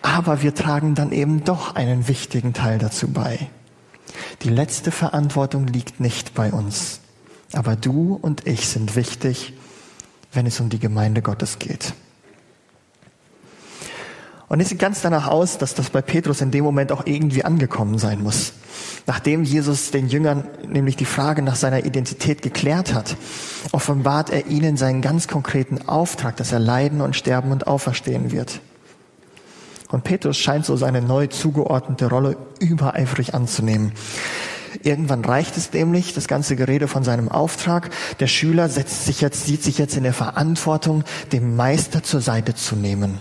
Aber 0.01 0.42
wir 0.42 0.54
tragen 0.54 0.96
dann 0.96 1.13
eben 1.13 1.46
doch 1.46 1.75
einen 1.75 2.08
wichtigen 2.10 2.54
Teil 2.54 2.80
dazu 2.80 3.08
bei. 3.08 3.50
Die 4.42 4.50
letzte 4.50 4.92
Verantwortung 4.92 5.68
liegt 5.68 6.00
nicht 6.00 6.34
bei 6.34 6.51
uns. 6.51 7.00
Aber 7.54 7.75
du 7.75 8.18
und 8.20 8.48
ich 8.48 8.68
sind 8.68 8.96
wichtig, 8.96 9.54
wenn 10.34 10.48
es 10.48 10.60
um 10.60 10.70
die 10.70 10.80
Gemeinde 10.80 11.22
Gottes 11.22 11.60
geht. 11.60 11.94
Und 14.48 14.60
es 14.60 14.70
sieht 14.70 14.80
ganz 14.80 15.01
danach 15.01 15.28
aus, 15.28 15.60
dass 15.60 15.75
das 15.75 15.92
bei 15.92 16.01
Petrus 16.01 16.42
in 16.42 16.51
dem 16.51 16.63
Moment 16.63 16.92
auch 16.92 17.06
irgendwie 17.06 17.46
angekommen 17.46 18.00
sein 18.00 18.24
muss. 18.24 18.54
Nachdem 19.08 19.43
Jesus 19.43 19.91
den 19.91 20.08
Jüngern 20.08 20.48
nämlich 20.67 20.96
die 20.96 21.05
Frage 21.05 21.41
nach 21.41 21.55
seiner 21.55 21.86
Identität 21.86 22.41
geklärt 22.41 22.93
hat, 22.93 23.15
offenbart 23.72 24.29
er 24.29 24.48
ihnen 24.48 24.77
seinen 24.77 25.01
ganz 25.01 25.27
konkreten 25.27 25.88
Auftrag, 25.88 26.38
dass 26.38 26.51
er 26.51 26.60
leiden 26.60 27.01
und 27.01 27.15
sterben 27.15 27.51
und 27.51 27.67
auferstehen 27.67 28.31
wird. 28.31 28.62
Und 29.89 30.03
Petrus 30.03 30.38
scheint 30.38 30.65
so 30.65 30.77
seine 30.77 31.01
neu 31.01 31.27
zugeordnete 31.27 32.08
Rolle 32.08 32.38
übereifrig 32.60 33.34
anzunehmen. 33.34 33.91
Irgendwann 34.84 35.25
reicht 35.25 35.58
es 35.58 35.74
nämlich, 35.74 36.13
das 36.13 36.27
ganze 36.27 36.55
Gerede 36.55 36.88
von 36.88 37.03
seinem 37.03 37.27
Auftrag. 37.27 37.89
Der 38.20 38.27
Schüler 38.27 38.70
setzt 38.70 39.05
sich 39.05 39.20
jetzt, 39.20 39.46
sieht 39.46 39.63
sich 39.63 39.77
jetzt 39.77 39.98
in 39.98 40.03
der 40.03 40.13
Verantwortung, 40.13 41.03
dem 41.34 41.58
Meister 41.58 42.03
zur 42.03 42.22
Seite 42.22 42.55
zu 42.55 42.77
nehmen. 42.77 43.20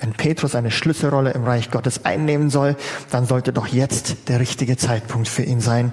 Wenn 0.00 0.12
Petrus 0.12 0.54
eine 0.54 0.70
Schlüsselrolle 0.70 1.32
im 1.32 1.44
Reich 1.44 1.70
Gottes 1.70 2.04
einnehmen 2.04 2.48
soll, 2.50 2.76
dann 3.10 3.26
sollte 3.26 3.52
doch 3.52 3.66
jetzt 3.66 4.28
der 4.28 4.40
richtige 4.40 4.76
Zeitpunkt 4.76 5.28
für 5.28 5.42
ihn 5.42 5.60
sein. 5.60 5.92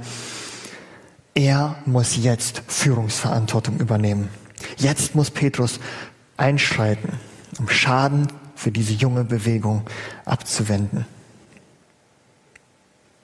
Er 1.34 1.76
muss 1.86 2.16
jetzt 2.16 2.64
Führungsverantwortung 2.68 3.80
übernehmen. 3.80 4.30
Jetzt 4.78 5.14
muss 5.14 5.30
Petrus 5.30 5.80
einschreiten, 6.38 7.14
um 7.60 7.70
Schaden 7.70 8.28
für 8.56 8.72
diese 8.72 8.94
junge 8.94 9.24
Bewegung 9.24 9.84
abzuwenden. 10.26 11.06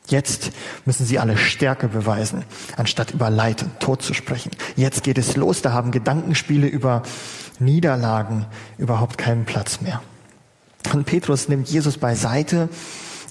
Jetzt 0.08 0.52
müssen 0.86 1.06
sie 1.06 1.18
alle 1.18 1.38
Stärke 1.38 1.88
beweisen, 1.88 2.44
anstatt 2.76 3.12
über 3.12 3.30
Leid 3.30 3.64
und 3.64 3.80
Tod 3.80 4.02
zu 4.02 4.14
sprechen. 4.14 4.52
Jetzt 4.76 5.04
geht 5.04 5.18
es 5.18 5.38
los, 5.38 5.62
da 5.62 5.72
haben 5.72 5.92
Gedankenspiele 5.92 6.68
über 6.68 7.04
Niederlagen 7.58 8.46
überhaupt 8.78 9.18
keinen 9.18 9.46
Platz 9.46 9.80
mehr. 9.80 10.02
Und 10.92 11.06
Petrus 11.06 11.48
nimmt 11.48 11.70
Jesus 11.70 11.98
beiseite 11.98 12.70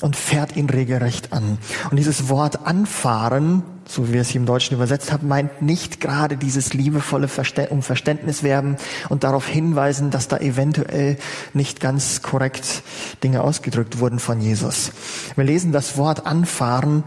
und 0.03 0.17
fährt 0.17 0.57
ihn 0.57 0.69
regelrecht 0.69 1.33
an. 1.33 1.59
Und 1.91 1.97
dieses 1.97 2.29
Wort 2.29 2.67
anfahren, 2.67 3.63
so 3.87 4.09
wie 4.09 4.15
wir 4.15 4.21
es 4.21 4.31
hier 4.31 4.41
im 4.41 4.47
Deutschen 4.47 4.75
übersetzt 4.75 5.13
haben, 5.13 5.29
meint 5.29 5.63
nicht 5.63 6.01
gerade 6.01 6.37
dieses 6.37 6.75
liebevolle 6.75 7.29
um 7.71 7.83
Verständnis 7.83 8.43
werben 8.43 8.77
und 9.09 9.25
darauf 9.25 9.47
hinweisen, 9.47 10.11
dass 10.11 10.29
da 10.29 10.39
eventuell 10.39 11.17
nicht 11.55 11.81
ganz 11.81 12.23
korrekt 12.23 12.83
Dinge 13.23 13.43
ausgedrückt 13.43 14.01
wurden 14.01 14.19
von 14.19 14.41
Jesus. 14.41 14.93
Wir 15.37 15.45
lesen 15.45 15.73
das 15.73 15.97
Wort 15.97 16.27
anfahren 16.27 17.05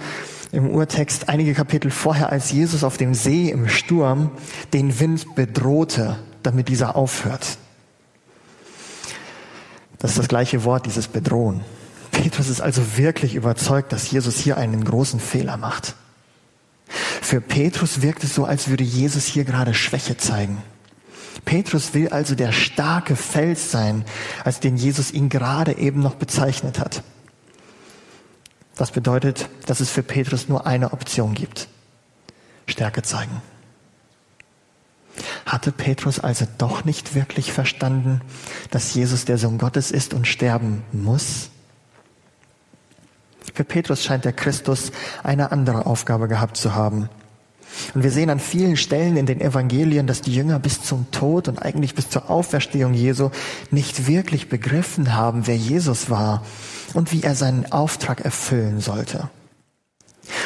im 0.52 0.70
Urtext 0.70 1.28
einige 1.28 1.54
Kapitel 1.54 1.92
vorher, 1.92 2.30
als 2.30 2.52
Jesus 2.52 2.84
auf 2.84 2.98
dem 2.98 3.14
See 3.14 3.50
im 3.50 3.68
Sturm 3.68 4.32
den 4.74 5.00
Wind 5.00 5.36
bedrohte, 5.36 6.18
damit 6.44 6.70
dieser 6.70 6.96
aufhört. 6.96 7.58
Das 10.06 10.12
ist 10.12 10.20
das 10.20 10.28
gleiche 10.28 10.64
Wort, 10.66 10.86
dieses 10.86 11.08
Bedrohen. 11.08 11.62
Petrus 12.12 12.48
ist 12.48 12.62
also 12.62 12.96
wirklich 12.96 13.34
überzeugt, 13.34 13.92
dass 13.92 14.12
Jesus 14.12 14.38
hier 14.38 14.56
einen 14.56 14.86
großen 14.86 15.20
Fehler 15.20 15.58
macht. 15.58 15.96
Für 17.24 17.42
Petrus 17.42 18.04
wirkt 18.04 18.24
es 18.24 18.36
so, 18.36 18.46
als 18.46 18.68
würde 18.68 18.84
Jesus 18.84 19.26
hier 19.26 19.46
gerade 19.46 19.74
Schwäche 19.74 20.16
zeigen. 20.16 20.62
Petrus 21.44 21.96
will 21.96 22.10
also 22.10 22.36
der 22.36 22.52
starke 22.52 23.16
Fels 23.16 23.72
sein, 23.72 24.06
als 24.44 24.60
den 24.60 24.78
Jesus 24.78 25.10
ihn 25.10 25.28
gerade 25.28 25.76
eben 25.76 26.04
noch 26.04 26.14
bezeichnet 26.14 26.78
hat. 26.78 27.02
Das 28.76 28.92
bedeutet, 28.92 29.50
dass 29.66 29.80
es 29.80 29.90
für 29.90 30.04
Petrus 30.04 30.48
nur 30.48 30.68
eine 30.68 30.94
Option 30.94 31.34
gibt. 31.34 31.68
Stärke 32.68 33.02
zeigen. 33.02 33.42
Hatte 35.46 35.72
Petrus 35.72 36.20
also 36.20 36.46
doch 36.58 36.86
nicht 36.86 37.16
wirklich 37.16 37.52
verstanden, 37.52 38.22
dass 38.72 38.94
Jesus 38.94 39.26
der 39.26 39.38
Sohn 39.38 39.58
Gottes 39.58 39.92
ist 39.92 40.14
und 40.14 40.28
sterben 40.28 40.84
muss? 40.92 41.50
Für 43.54 43.64
Petrus 43.64 44.04
scheint 44.04 44.26
der 44.26 44.34
Christus 44.34 44.92
eine 45.24 45.52
andere 45.52 45.86
Aufgabe 45.86 46.28
gehabt 46.28 46.58
zu 46.58 46.76
haben. 46.76 47.10
Und 47.94 48.04
wir 48.04 48.12
sehen 48.12 48.30
an 48.30 48.40
vielen 48.40 48.78
Stellen 48.78 49.18
in 49.18 49.26
den 49.26 49.42
Evangelien, 49.42 50.08
dass 50.08 50.22
die 50.22 50.34
Jünger 50.34 50.60
bis 50.60 50.82
zum 50.82 51.12
Tod 51.12 51.48
und 51.48 51.62
eigentlich 51.62 51.96
bis 51.96 52.10
zur 52.10 52.30
Auferstehung 52.30 52.94
Jesu 52.94 53.32
nicht 53.72 54.08
wirklich 54.08 54.50
begriffen 54.50 55.16
haben, 55.16 55.48
wer 55.48 55.58
Jesus 55.58 56.10
war 56.10 56.44
und 56.94 57.12
wie 57.12 57.24
er 57.24 57.36
seinen 57.36 57.72
Auftrag 57.72 58.22
erfüllen 58.22 58.80
sollte. 58.80 59.30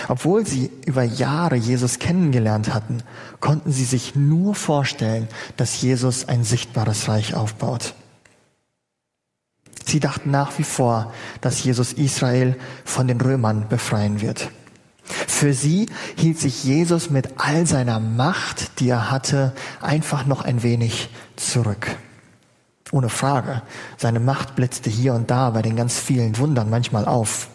Obwohl 0.10 0.44
sie 0.44 0.72
über 0.88 1.04
Jahre 1.04 1.56
Jesus 1.56 2.00
kennengelernt 2.00 2.74
hatten, 2.74 3.04
konnten 3.39 3.72
sie 3.72 3.86
sich 3.86 4.16
nur 4.16 4.56
vorstellen, 4.56 5.28
dass 5.56 5.82
Jesus 5.82 6.28
ein 6.28 6.44
sichtbares 6.44 7.08
Reich 7.08 7.36
aufbaut. 7.36 7.94
Sie 9.86 10.00
dachten 10.00 10.32
nach 10.32 10.58
wie 10.58 10.63
vor, 10.63 11.13
dass 11.42 11.63
Jesus 11.63 11.94
Israel 11.94 12.58
von 12.86 13.08
den 13.08 13.22
Römern 13.22 13.70
befreien 13.70 14.20
wird. 14.20 14.50
Für 15.04 15.54
sie 15.54 15.88
hielt 16.16 16.39
sich 16.39 16.63
Jesus 16.63 17.12
mit 17.12 17.30
all 17.38 17.68
seiner 17.68 18.00
Macht, 18.00 18.80
die 18.80 18.89
er 18.89 19.12
hatte, 19.12 19.54
einfach 19.80 20.25
noch 20.25 20.42
ein 20.42 20.63
wenig 20.63 21.10
zurück. 21.36 21.96
Ohne 22.92 23.10
Frage, 23.10 23.62
seine 23.98 24.20
Macht 24.20 24.56
blitzte 24.56 24.89
hier 24.89 25.13
und 25.13 25.30
da 25.30 25.51
bei 25.51 25.62
den 25.62 25.75
ganz 25.75 26.00
vielen 26.00 26.39
Wundern 26.39 26.72
manchmal 26.72 27.06
auf. 27.06 27.50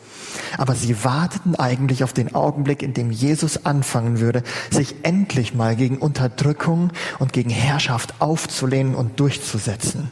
Aber 0.59 0.75
sie 0.75 1.05
warteten 1.05 1.55
eigentlich 1.57 2.05
auf 2.05 2.13
den 2.13 2.35
Augenblick, 2.35 2.83
in 2.83 2.95
dem 2.95 3.11
Jesus 3.11 3.65
anfangen 3.67 4.21
würde, 4.21 4.43
sich 4.71 4.97
endlich 5.03 5.55
mal 5.55 5.77
gegen 5.77 5.99
Unterdrückung 5.99 6.93
und 7.19 7.33
gegen 7.33 7.51
Herrschaft 7.51 8.15
aufzulehnen 8.21 8.95
und 8.95 9.21
durchzusetzen. 9.21 10.11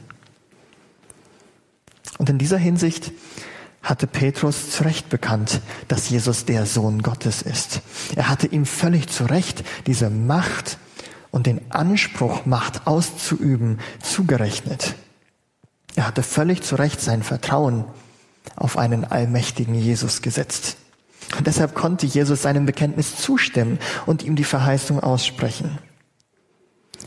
Und 2.19 2.31
in 2.31 2.39
dieser 2.39 2.59
Hinsicht 2.59 3.13
hatte 3.83 4.07
Petrus 4.07 4.71
zu 4.71 4.85
Recht 4.85 5.09
bekannt, 5.09 5.61
dass 5.89 6.09
Jesus 6.09 6.45
der 6.45 6.67
Sohn 6.67 7.03
Gottes 7.03 7.43
ist. 7.43 7.81
Er 8.15 8.29
hatte 8.29 8.47
ihm 8.47 8.65
völlig 8.65 9.09
zu 9.09 9.25
Recht 9.25 9.65
diese 9.87 10.09
Macht 10.09 10.79
und 11.33 11.47
den 11.47 11.61
Anspruch, 11.73 12.47
Macht 12.47 12.87
auszuüben, 12.87 13.81
zugerechnet. 14.01 14.95
Er 15.97 16.07
hatte 16.07 16.23
völlig 16.23 16.63
zu 16.63 16.77
Recht 16.77 17.01
sein 17.01 17.23
Vertrauen 17.23 17.85
auf 18.57 18.79
einen 18.79 19.05
allmächtigen 19.05 19.75
Jesus 19.75 20.23
gesetzt. 20.23 20.77
Und 21.37 21.47
deshalb 21.47 21.75
konnte 21.75 22.07
Jesus 22.07 22.43
seinem 22.43 22.67
Bekenntnis 22.67 23.17
zustimmen 23.17 23.79
und 24.07 24.23
ihm 24.23 24.37
die 24.37 24.45
Verheißung 24.45 25.01
aussprechen. 25.01 25.79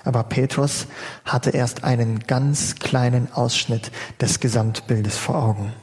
Aber 0.04 0.24
Petrus 0.24 0.88
hatte 1.26 1.52
erst 1.52 1.84
einen 1.84 2.20
ganz 2.20 2.76
kleinen 2.76 3.32
Ausschnitt 3.34 3.92
des 4.20 4.40
Gesamtbildes 4.40 5.18
vor 5.18 5.36
Augen. 5.36 5.74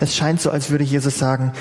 Es 0.00 0.16
scheint 0.16 0.40
so, 0.40 0.50
als 0.50 0.70
würde 0.70 0.84
Jesus 0.84 1.18
sagen, 1.18 1.52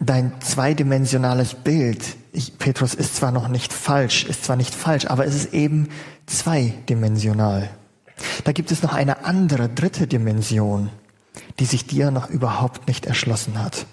dein 0.00 0.32
zweidimensionales 0.40 1.54
Bild, 1.54 2.02
ich, 2.32 2.58
Petrus, 2.58 2.94
ist 2.94 3.16
zwar 3.16 3.30
noch 3.30 3.48
nicht 3.48 3.72
falsch, 3.72 4.24
ist 4.24 4.44
zwar 4.44 4.56
nicht 4.56 4.74
falsch, 4.74 5.06
aber 5.06 5.26
es 5.26 5.34
ist 5.34 5.52
eben 5.52 5.88
zweidimensional. 6.26 7.68
Da 8.44 8.52
gibt 8.52 8.72
es 8.72 8.82
noch 8.82 8.94
eine 8.94 9.24
andere, 9.24 9.68
dritte 9.68 10.06
Dimension, 10.06 10.90
die 11.58 11.64
sich 11.64 11.86
dir 11.86 12.10
noch 12.10 12.28
überhaupt 12.28 12.88
nicht 12.88 13.06
erschlossen 13.06 13.62
hat. 13.62 13.86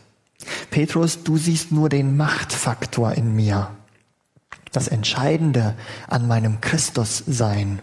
Petrus, 0.72 1.24
du 1.24 1.38
siehst 1.38 1.72
nur 1.72 1.90
den 1.90 2.18
Machtfaktor 2.18 3.14
in 3.14 3.36
mir. 3.36 3.72
Das 4.72 4.88
Entscheidende 4.88 5.76
an 6.08 6.28
meinem 6.28 6.62
Christussein 6.62 7.80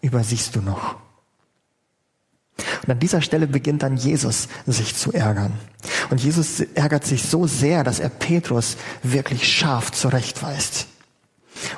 übersiehst 0.00 0.56
du 0.56 0.60
noch. 0.60 0.96
Und 2.82 2.90
an 2.90 2.98
dieser 2.98 3.22
Stelle 3.22 3.46
beginnt 3.46 3.82
dann 3.82 3.96
Jesus 3.96 4.48
sich 4.66 4.94
zu 4.94 5.12
ärgern. 5.12 5.52
Und 6.10 6.22
Jesus 6.22 6.60
ärgert 6.60 7.04
sich 7.04 7.24
so 7.24 7.46
sehr, 7.46 7.84
dass 7.84 7.98
er 7.98 8.08
Petrus 8.08 8.76
wirklich 9.02 9.50
scharf 9.50 9.92
zurechtweist. 9.92 10.86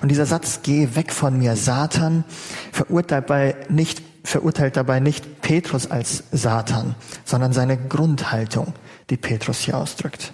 Und 0.01 0.09
dieser 0.09 0.27
Satz, 0.27 0.61
geh 0.63 0.95
weg 0.95 1.13
von 1.13 1.39
mir, 1.39 1.57
Satan, 1.57 2.25
verurteilt 2.73 3.29
dabei 3.29 3.57
nicht, 3.69 4.03
verurteilt 4.25 4.77
dabei 4.77 5.01
nicht 5.01 5.43
Petrus 5.43 5.91
als 5.91 6.25
Satan, 6.33 6.95
sondern 7.25 7.53
seine 7.53 7.77
Grundhaltung, 7.77 8.73
die 9.11 9.17
Petrus 9.17 9.61
hier 9.61 9.77
ausdrückt. 9.77 10.33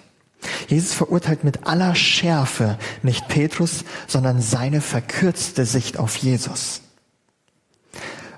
Jesus 0.67 0.93
verurteilt 0.93 1.43
mit 1.43 1.67
aller 1.67 1.93
Schärfe 1.93 2.79
nicht 3.03 3.27
Petrus, 3.27 3.83
sondern 4.07 4.41
seine 4.41 4.81
verkürzte 4.81 5.65
Sicht 5.65 5.99
auf 5.99 6.15
Jesus. 6.15 6.81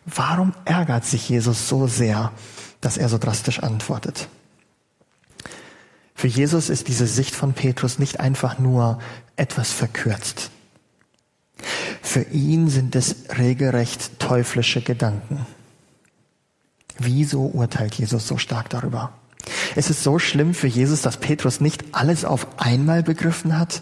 Warum 0.06 0.54
ärgert 0.66 1.06
sich 1.06 1.30
Jesus 1.30 1.70
so 1.70 1.88
sehr, 1.88 2.34
dass 2.82 2.98
er 2.98 3.08
so 3.08 3.18
drastisch 3.18 3.60
antwortet? 3.60 4.28
Für 6.16 6.28
Jesus 6.28 6.70
ist 6.70 6.88
diese 6.88 7.08
Sicht 7.08 7.34
von 7.34 7.54
Petrus 7.54 8.00
nicht 8.00 8.20
einfach 8.20 8.60
nur 8.60 9.00
etwas 9.36 9.72
verkürzt. 9.72 10.52
Für 12.02 12.24
ihn 12.32 12.70
sind 12.70 12.96
es 12.96 13.16
regelrecht 13.38 14.20
teuflische 14.20 14.82
Gedanken. 14.82 15.46
Wieso 17.00 17.46
urteilt 17.46 17.96
Jesus 17.96 18.28
so 18.28 18.38
stark 18.38 18.70
darüber? 18.70 19.14
Ist 19.76 19.90
es 19.90 20.04
so 20.04 20.20
schlimm 20.20 20.54
für 20.54 20.68
Jesus, 20.68 21.02
dass 21.02 21.18
Petrus 21.18 21.60
nicht 21.60 21.84
alles 21.92 22.24
auf 22.26 22.48
einmal 22.60 23.04
begriffen 23.04 23.58
hat? 23.58 23.82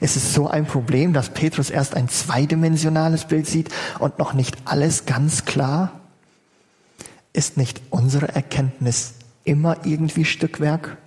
Ist 0.00 0.16
es 0.16 0.34
so 0.34 0.48
ein 0.48 0.66
Problem, 0.66 1.12
dass 1.12 1.30
Petrus 1.30 1.70
erst 1.70 1.94
ein 1.94 2.08
zweidimensionales 2.08 3.26
Bild 3.26 3.46
sieht 3.46 3.70
und 3.98 4.18
noch 4.18 4.34
nicht 4.34 4.56
alles 4.64 5.06
ganz 5.06 5.44
klar? 5.44 6.00
Ist 7.32 7.56
nicht 7.56 7.80
unsere 7.90 8.28
Erkenntnis 8.28 9.14
immer 9.44 9.84
irgendwie 9.84 10.24
Stückwerk? 10.24 10.98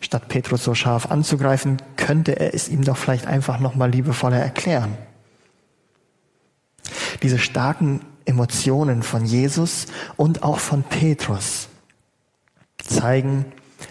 Statt 0.00 0.28
Petrus 0.28 0.64
so 0.64 0.74
scharf 0.74 1.10
anzugreifen, 1.10 1.78
könnte 1.96 2.38
er 2.38 2.54
es 2.54 2.68
ihm 2.68 2.84
doch 2.84 2.96
vielleicht 2.96 3.26
einfach 3.26 3.58
noch 3.58 3.74
mal 3.74 3.90
liebevoller 3.90 4.38
erklären. 4.38 4.96
Diese 7.22 7.38
starken 7.38 8.00
Emotionen 8.24 9.02
von 9.02 9.24
Jesus 9.24 9.86
und 10.16 10.42
auch 10.42 10.58
von 10.58 10.82
Petrus 10.82 11.68
zeigen, 12.78 13.46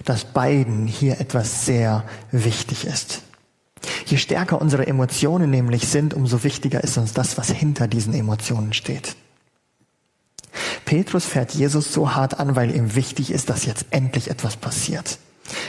dass 0.05 0.25
beiden 0.25 0.87
hier 0.87 1.19
etwas 1.19 1.65
sehr 1.65 2.03
wichtig 2.31 2.85
ist. 2.85 3.23
Je 4.05 4.17
stärker 4.17 4.61
unsere 4.61 4.87
Emotionen 4.87 5.49
nämlich 5.49 5.87
sind, 5.87 6.13
umso 6.13 6.43
wichtiger 6.43 6.83
ist 6.83 6.97
uns 6.97 7.13
das, 7.13 7.37
was 7.37 7.49
hinter 7.49 7.87
diesen 7.87 8.13
Emotionen 8.13 8.73
steht. 8.73 9.15
Petrus 10.85 11.25
fährt 11.25 11.51
Jesus 11.51 11.93
so 11.93 12.15
hart 12.15 12.39
an, 12.39 12.55
weil 12.55 12.73
ihm 12.73 12.95
wichtig 12.95 13.31
ist, 13.31 13.49
dass 13.49 13.65
jetzt 13.65 13.87
endlich 13.89 14.29
etwas 14.29 14.55
passiert. 14.55 15.19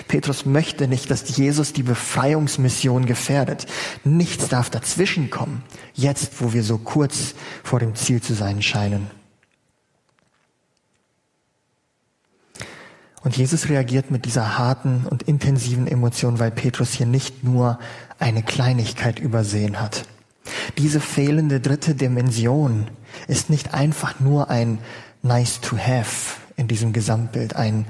Petrus 0.08 0.46
möchte 0.46 0.88
nicht, 0.88 1.10
dass 1.10 1.36
Jesus 1.36 1.72
die 1.72 1.82
Befreiungsmission 1.82 3.06
gefährdet. 3.06 3.66
Nichts 4.04 4.48
darf 4.48 4.70
dazwischenkommen, 4.70 5.62
jetzt 5.94 6.40
wo 6.40 6.52
wir 6.52 6.62
so 6.62 6.78
kurz 6.78 7.34
vor 7.62 7.78
dem 7.80 7.94
Ziel 7.94 8.20
zu 8.20 8.34
sein 8.34 8.62
scheinen. 8.62 9.10
Und 13.22 13.36
Jesus 13.36 13.68
reagiert 13.68 14.10
mit 14.10 14.24
dieser 14.24 14.58
harten 14.58 15.04
und 15.08 15.24
intensiven 15.24 15.86
Emotion, 15.86 16.38
weil 16.38 16.50
Petrus 16.50 16.92
hier 16.92 17.06
nicht 17.06 17.44
nur 17.44 17.78
eine 18.18 18.42
Kleinigkeit 18.42 19.18
übersehen 19.18 19.80
hat. 19.80 20.06
Diese 20.78 21.00
fehlende 21.00 21.60
dritte 21.60 21.94
Dimension 21.94 22.86
ist 23.26 23.50
nicht 23.50 23.74
einfach 23.74 24.20
nur 24.20 24.50
ein 24.50 24.78
nice 25.22 25.60
to 25.60 25.76
have 25.76 26.36
in 26.56 26.68
diesem 26.68 26.92
Gesamtbild, 26.92 27.56
ein 27.56 27.86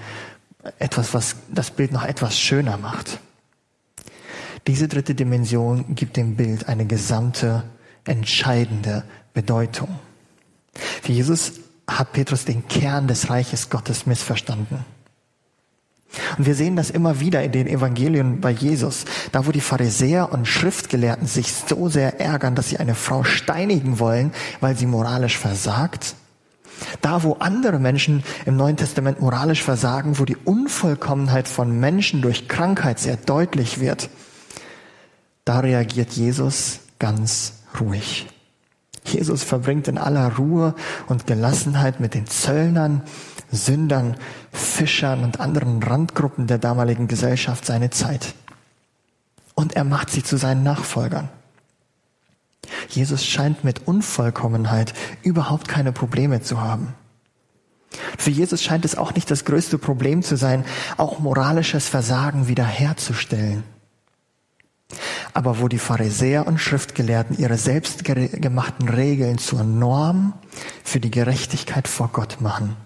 etwas, 0.78 1.14
was 1.14 1.36
das 1.48 1.70
Bild 1.70 1.92
noch 1.92 2.04
etwas 2.04 2.38
schöner 2.38 2.76
macht. 2.76 3.18
Diese 4.66 4.88
dritte 4.88 5.14
Dimension 5.14 5.94
gibt 5.94 6.16
dem 6.16 6.36
Bild 6.36 6.68
eine 6.68 6.86
gesamte, 6.86 7.64
entscheidende 8.04 9.04
Bedeutung. 9.32 9.98
Für 10.74 11.12
Jesus 11.12 11.52
hat 11.86 12.12
Petrus 12.12 12.44
den 12.44 12.68
Kern 12.68 13.08
des 13.08 13.30
Reiches 13.30 13.70
Gottes 13.70 14.06
missverstanden. 14.06 14.84
Und 16.36 16.46
wir 16.46 16.54
sehen 16.54 16.76
das 16.76 16.90
immer 16.90 17.20
wieder 17.20 17.42
in 17.42 17.52
den 17.52 17.66
Evangelien 17.66 18.40
bei 18.40 18.50
Jesus, 18.50 19.04
da 19.32 19.46
wo 19.46 19.52
die 19.52 19.60
Pharisäer 19.60 20.32
und 20.32 20.46
Schriftgelehrten 20.46 21.26
sich 21.26 21.52
so 21.52 21.88
sehr 21.88 22.20
ärgern, 22.20 22.54
dass 22.54 22.70
sie 22.70 22.78
eine 22.78 22.94
Frau 22.94 23.24
steinigen 23.24 23.98
wollen, 23.98 24.32
weil 24.60 24.76
sie 24.76 24.86
moralisch 24.86 25.38
versagt. 25.38 26.14
Da 27.00 27.22
wo 27.22 27.34
andere 27.34 27.78
Menschen 27.78 28.22
im 28.46 28.56
Neuen 28.56 28.76
Testament 28.76 29.20
moralisch 29.20 29.62
versagen, 29.62 30.18
wo 30.18 30.24
die 30.24 30.36
Unvollkommenheit 30.36 31.48
von 31.48 31.78
Menschen 31.78 32.22
durch 32.22 32.48
Krankheit 32.48 32.98
sehr 32.98 33.16
deutlich 33.16 33.80
wird, 33.80 34.10
da 35.44 35.60
reagiert 35.60 36.12
Jesus 36.12 36.80
ganz 36.98 37.54
ruhig. 37.80 38.26
Jesus 39.04 39.42
verbringt 39.42 39.88
in 39.88 39.98
aller 39.98 40.36
Ruhe 40.36 40.74
und 41.06 41.26
Gelassenheit 41.26 42.00
mit 42.00 42.14
den 42.14 42.26
Zöllnern, 42.26 43.02
Sündern, 43.50 44.16
Fischern 44.52 45.24
und 45.24 45.40
anderen 45.40 45.82
Randgruppen 45.82 46.46
der 46.46 46.58
damaligen 46.58 47.08
Gesellschaft 47.08 47.64
seine 47.64 47.90
Zeit. 47.90 48.34
Und 49.54 49.74
er 49.74 49.84
macht 49.84 50.10
sie 50.10 50.22
zu 50.22 50.36
seinen 50.36 50.62
Nachfolgern. 50.62 51.30
Jesus 52.88 53.24
scheint 53.24 53.64
mit 53.64 53.86
Unvollkommenheit 53.86 54.94
überhaupt 55.22 55.68
keine 55.68 55.92
Probleme 55.92 56.40
zu 56.42 56.60
haben. 56.60 56.94
Für 58.18 58.30
Jesus 58.30 58.62
scheint 58.62 58.84
es 58.84 58.96
auch 58.96 59.14
nicht 59.14 59.30
das 59.30 59.44
größte 59.44 59.78
Problem 59.78 60.22
zu 60.22 60.36
sein, 60.36 60.64
auch 60.96 61.18
moralisches 61.18 61.88
Versagen 61.88 62.48
wiederherzustellen. 62.48 63.64
Aber 65.34 65.60
wo 65.60 65.68
die 65.68 65.78
Pharisäer 65.78 66.46
und 66.46 66.58
Schriftgelehrten 66.58 67.38
ihre 67.38 67.58
selbstgemachten 67.58 68.88
Regeln 68.88 69.38
zur 69.38 69.62
Norm 69.62 70.32
für 70.82 71.00
die 71.00 71.10
Gerechtigkeit 71.10 71.88
vor 71.88 72.08
Gott 72.12 72.40
machen, 72.40 72.76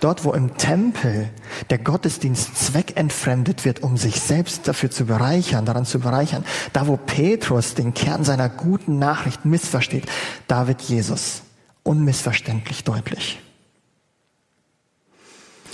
Dort, 0.00 0.24
wo 0.24 0.32
im 0.32 0.56
Tempel 0.56 1.30
der 1.70 1.78
Gottesdienst 1.78 2.56
zweckentfremdet 2.56 3.64
wird, 3.64 3.82
um 3.82 3.96
sich 3.96 4.20
selbst 4.20 4.68
dafür 4.68 4.90
zu 4.90 5.06
bereichern, 5.06 5.64
daran 5.64 5.84
zu 5.84 6.00
bereichern, 6.00 6.44
da 6.72 6.86
wo 6.86 6.96
Petrus 6.96 7.74
den 7.74 7.94
Kern 7.94 8.24
seiner 8.24 8.48
guten 8.48 8.98
Nachricht 8.98 9.44
missversteht, 9.44 10.06
da 10.48 10.66
wird 10.68 10.82
Jesus 10.82 11.42
unmissverständlich 11.82 12.84
deutlich. 12.84 13.40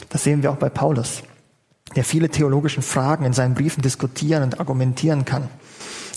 Das 0.08 0.24
sehen 0.24 0.42
wir 0.42 0.50
auch 0.50 0.56
bei 0.56 0.70
Paulus, 0.70 1.22
der 1.96 2.04
viele 2.04 2.30
theologischen 2.30 2.82
Fragen 2.82 3.24
in 3.24 3.32
seinen 3.32 3.54
Briefen 3.54 3.82
diskutieren 3.82 4.42
und 4.42 4.60
argumentieren 4.60 5.24
kann. 5.24 5.48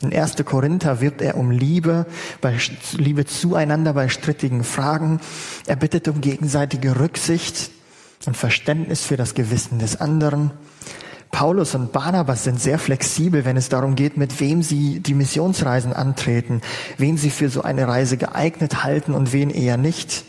In 0.02 0.14
1. 0.14 0.36
Korinther 0.46 1.00
wirbt 1.00 1.22
er 1.22 1.38
um 1.38 1.52
Liebe, 1.52 2.06
bei 2.42 2.58
Liebe 2.94 3.26
zueinander 3.26 3.94
bei 3.94 4.10
strittigen 4.10 4.64
Fragen. 4.64 5.20
Er 5.68 5.76
bittet 5.76 6.08
um 6.08 6.22
gegenseitige 6.22 7.00
Rücksicht 7.00 7.72
und 8.26 8.36
Verständnis 8.36 9.02
für 9.02 9.18
das 9.18 9.36
Gewissen 9.36 9.80
des 9.80 10.02
anderen. 10.02 10.52
Paulus 11.32 11.76
und 11.76 11.92
Barnabas 11.92 12.44
sind 12.44 12.60
sehr 12.60 12.78
flexibel, 12.78 13.46
wenn 13.46 13.58
es 13.58 13.70
darum 13.70 13.96
geht, 13.96 14.18
mit 14.18 14.40
wem 14.40 14.64
sie 14.64 15.00
die 15.00 15.14
Missionsreisen 15.14 15.94
antreten, 15.94 16.62
wen 16.98 17.18
sie 17.18 17.30
für 17.30 17.50
so 17.50 17.62
eine 17.62 17.88
Reise 17.88 18.18
geeignet 18.18 18.84
halten 18.84 19.14
und 19.14 19.32
wen 19.32 19.50
eher 19.50 19.78
nicht. 19.78 20.26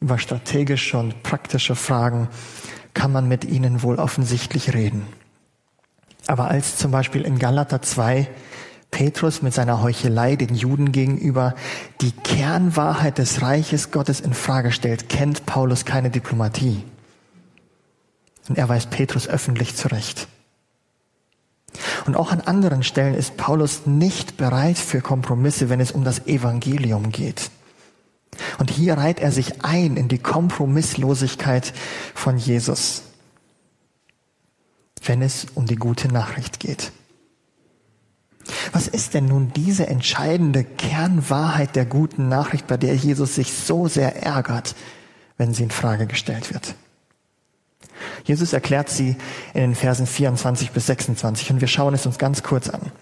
Über 0.00 0.18
strategische 0.18 0.96
und 0.96 1.22
praktische 1.22 1.74
Fragen 1.74 2.28
kann 2.94 3.12
man 3.12 3.28
mit 3.28 3.44
ihnen 3.44 3.82
wohl 3.82 3.96
offensichtlich 3.96 4.74
reden. 4.74 5.06
Aber 6.26 6.48
als 6.48 6.76
zum 6.76 6.90
Beispiel 6.90 7.22
in 7.22 7.38
Galater 7.38 7.80
2 7.80 8.28
Petrus 8.90 9.42
mit 9.42 9.52
seiner 9.52 9.82
Heuchelei 9.82 10.36
den 10.36 10.54
Juden 10.54 10.92
gegenüber 10.92 11.54
die 12.00 12.12
Kernwahrheit 12.12 13.18
des 13.18 13.42
Reiches 13.42 13.90
Gottes 13.90 14.20
in 14.20 14.34
Frage 14.34 14.72
stellt, 14.72 15.08
kennt 15.08 15.46
Paulus 15.46 15.84
keine 15.84 16.10
Diplomatie. 16.10 16.82
Und 18.48 18.56
er 18.56 18.68
weist 18.68 18.90
Petrus 18.90 19.28
öffentlich 19.28 19.76
zurecht. 19.76 20.26
Und 22.06 22.16
auch 22.16 22.32
an 22.32 22.40
anderen 22.40 22.82
Stellen 22.82 23.14
ist 23.14 23.36
Paulus 23.36 23.86
nicht 23.86 24.38
bereit 24.38 24.78
für 24.78 25.02
Kompromisse, 25.02 25.68
wenn 25.68 25.80
es 25.80 25.92
um 25.92 26.02
das 26.02 26.26
Evangelium 26.26 27.12
geht. 27.12 27.50
Und 28.58 28.70
hier 28.70 28.94
reiht 28.94 29.20
er 29.20 29.32
sich 29.32 29.64
ein 29.64 29.96
in 29.96 30.08
die 30.08 30.18
Kompromisslosigkeit 30.18 31.74
von 32.14 32.38
Jesus, 32.38 33.02
wenn 35.04 35.22
es 35.22 35.46
um 35.54 35.66
die 35.66 35.76
gute 35.76 36.08
Nachricht 36.08 36.60
geht. 36.60 36.92
Was 38.72 38.88
ist 38.88 39.14
denn 39.14 39.26
nun 39.26 39.52
diese 39.54 39.86
entscheidende 39.86 40.64
Kernwahrheit 40.64 41.76
der 41.76 41.84
guten 41.84 42.28
Nachricht, 42.28 42.66
bei 42.66 42.76
der 42.76 42.94
Jesus 42.94 43.34
sich 43.34 43.52
so 43.52 43.88
sehr 43.88 44.22
ärgert, 44.22 44.74
wenn 45.36 45.52
sie 45.52 45.64
in 45.64 45.70
Frage 45.70 46.06
gestellt 46.06 46.52
wird? 46.52 46.74
Jesus 48.24 48.52
erklärt 48.52 48.88
sie 48.88 49.16
in 49.54 49.60
den 49.60 49.74
Versen 49.74 50.06
24 50.06 50.70
bis 50.70 50.86
26 50.86 51.50
und 51.50 51.60
wir 51.60 51.68
schauen 51.68 51.94
es 51.94 52.06
uns 52.06 52.18
ganz 52.18 52.42
kurz 52.42 52.68
an. 52.68 52.92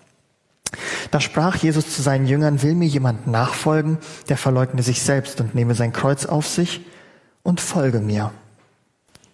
Da 1.11 1.21
sprach 1.21 1.57
Jesus 1.57 1.95
zu 1.95 2.03
seinen 2.03 2.27
Jüngern, 2.27 2.63
will 2.63 2.75
mir 2.75 2.89
jemand 2.89 3.27
nachfolgen, 3.27 3.99
der 4.29 4.37
verleugne 4.37 4.83
sich 4.83 5.03
selbst 5.03 5.41
und 5.41 5.55
nehme 5.55 5.75
sein 5.75 5.93
Kreuz 5.93 6.27
auf 6.27 6.47
sich 6.49 6.85
und 7.43 7.61
folge 7.61 8.01
mir. 8.01 8.33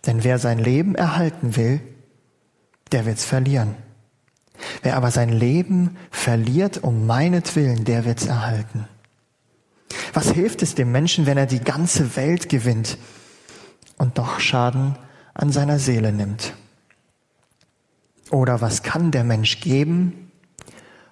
Denn 0.07 0.25
wer 0.25 0.39
sein 0.39 0.59
Leben 0.59 0.95
erhalten 0.95 1.57
will, 1.57 1.81
der 2.93 3.07
wird's 3.07 3.25
verlieren. 3.25 3.75
Wer 4.83 4.97
aber 4.97 5.11
sein 5.11 5.31
Leben 5.31 5.97
verliert 6.11 6.83
um 6.83 7.07
meinetwillen, 7.07 7.85
der 7.85 8.05
wird's 8.05 8.27
erhalten. 8.27 8.87
Was 10.13 10.31
hilft 10.31 10.63
es 10.63 10.75
dem 10.75 10.93
Menschen, 10.93 11.27
wenn 11.27 11.39
er 11.39 11.47
die 11.47 11.61
ganze 11.61 12.17
Welt 12.17 12.49
gewinnt 12.49 12.99
und 13.99 14.19
doch 14.19 14.41
Schaden 14.41 14.97
an 15.35 15.53
seiner 15.53 15.79
Seele 15.79 16.13
nimmt? 16.13 16.55
Oder 18.31 18.61
was 18.61 18.83
kann 18.83 19.11
der 19.11 19.25
Mensch 19.25 19.61
geben, 19.61 20.31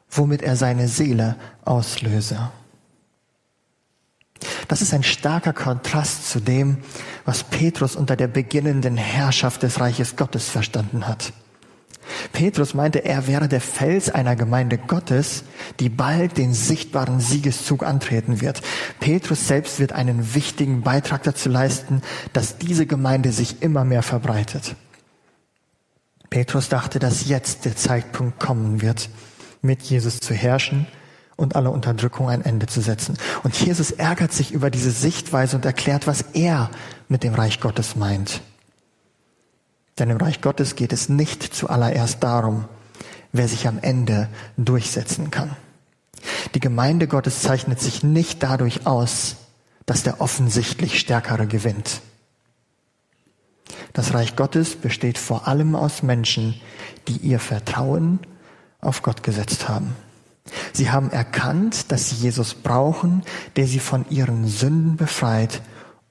womit 0.09 0.43
er 0.43 0.57
seine 0.57 0.89
Seele 0.89 1.37
auslöse? 1.65 2.51
Das 4.69 4.81
ist 4.81 4.95
ein 4.95 5.03
starker 5.03 5.53
Kontrast 5.53 6.31
zu 6.31 6.41
dem, 6.41 6.79
was 7.25 7.45
Petrus 7.45 7.97
unter 7.97 8.17
der 8.17 8.29
beginnenden 8.29 8.97
Herrschaft 8.97 9.63
des 9.63 9.81
Reiches 9.81 10.17
Gottes 10.17 10.49
verstanden 10.49 11.07
hat. 11.07 11.33
Petrus 12.33 12.75
meinte, 12.75 13.05
er 13.05 13.27
wäre 13.27 13.49
der 13.49 13.61
Fels 13.61 14.11
einer 14.11 14.37
Gemeinde 14.37 14.79
Gottes, 14.79 15.45
die 15.79 15.89
bald 15.89 16.39
den 16.39 16.55
sichtbaren 16.55 17.21
Siegeszug 17.21 17.85
antreten 17.85 18.41
wird. 18.41 18.63
Petrus 19.01 19.47
selbst 19.47 19.81
wird 19.81 19.93
einen 19.93 20.35
wichtigen 20.35 20.83
Beitrag 20.83 21.23
dazu 21.23 21.49
leisten, 21.49 22.03
dass 22.33 22.59
diese 22.59 22.87
Gemeinde 22.87 23.33
sich 23.33 23.63
immer 23.63 23.85
mehr 23.85 24.03
verbreitet. 24.03 24.77
Petrus 26.31 26.69
dachte, 26.69 26.99
dass 26.99 27.29
jetzt 27.29 27.65
der 27.65 27.77
Zeitpunkt 27.77 28.39
kommen 28.39 28.83
wird, 28.83 29.11
mit 29.63 29.83
Jesus 29.83 30.21
zu 30.21 30.33
herrschen 30.33 30.87
und 31.37 31.57
aller 31.57 31.73
Unterdrückung 31.73 32.29
ein 32.29 32.45
Ende 32.45 32.67
zu 32.67 32.81
setzen. 32.81 33.17
Und 33.43 33.57
Jesus 33.57 33.91
ärgert 33.91 34.33
sich 34.33 34.53
über 34.53 34.71
diese 34.71 34.91
Sichtweise 34.91 35.57
und 35.57 35.65
erklärt, 35.65 36.07
was 36.07 36.23
er 36.35 36.71
mit 37.09 37.25
dem 37.25 37.35
Reich 37.35 37.61
Gottes 37.61 37.97
meint. 37.97 38.43
Denn 39.99 40.11
im 40.11 40.17
Reich 40.17 40.41
Gottes 40.41 40.77
geht 40.77 40.93
es 40.93 41.09
nicht 41.09 41.43
zuallererst 41.43 42.23
darum, 42.23 42.65
wer 43.33 43.49
sich 43.49 43.69
am 43.69 43.79
Ende 43.81 44.29
durchsetzen 44.57 45.31
kann. 45.31 45.57
Die 46.55 46.61
Gemeinde 46.61 47.07
Gottes 47.07 47.43
zeichnet 47.43 47.81
sich 47.81 48.03
nicht 48.03 48.43
dadurch 48.43 48.87
aus, 48.87 49.37
dass 49.87 50.03
der 50.03 50.21
offensichtlich 50.21 50.99
Stärkere 50.99 51.47
gewinnt. 51.47 52.01
Das 53.93 54.15
Reich 54.15 54.37
Gottes 54.37 54.77
besteht 54.77 55.19
vor 55.19 55.49
allem 55.49 55.75
aus 55.75 56.03
Menschen, 56.03 56.61
die 57.09 57.17
ihr 57.17 57.41
Vertrauen 57.41 58.21
auf 58.81 59.03
Gott 59.03 59.23
gesetzt 59.23 59.69
haben. 59.69 59.95
Sie 60.73 60.91
haben 60.91 61.11
erkannt, 61.11 61.91
dass 61.93 62.11
sie 62.11 62.17
Jesus 62.17 62.55
brauchen, 62.55 63.23
der 63.57 63.67
sie 63.67 63.79
von 63.79 64.05
ihren 64.11 64.47
Sünden 64.47 64.97
befreit 64.97 65.63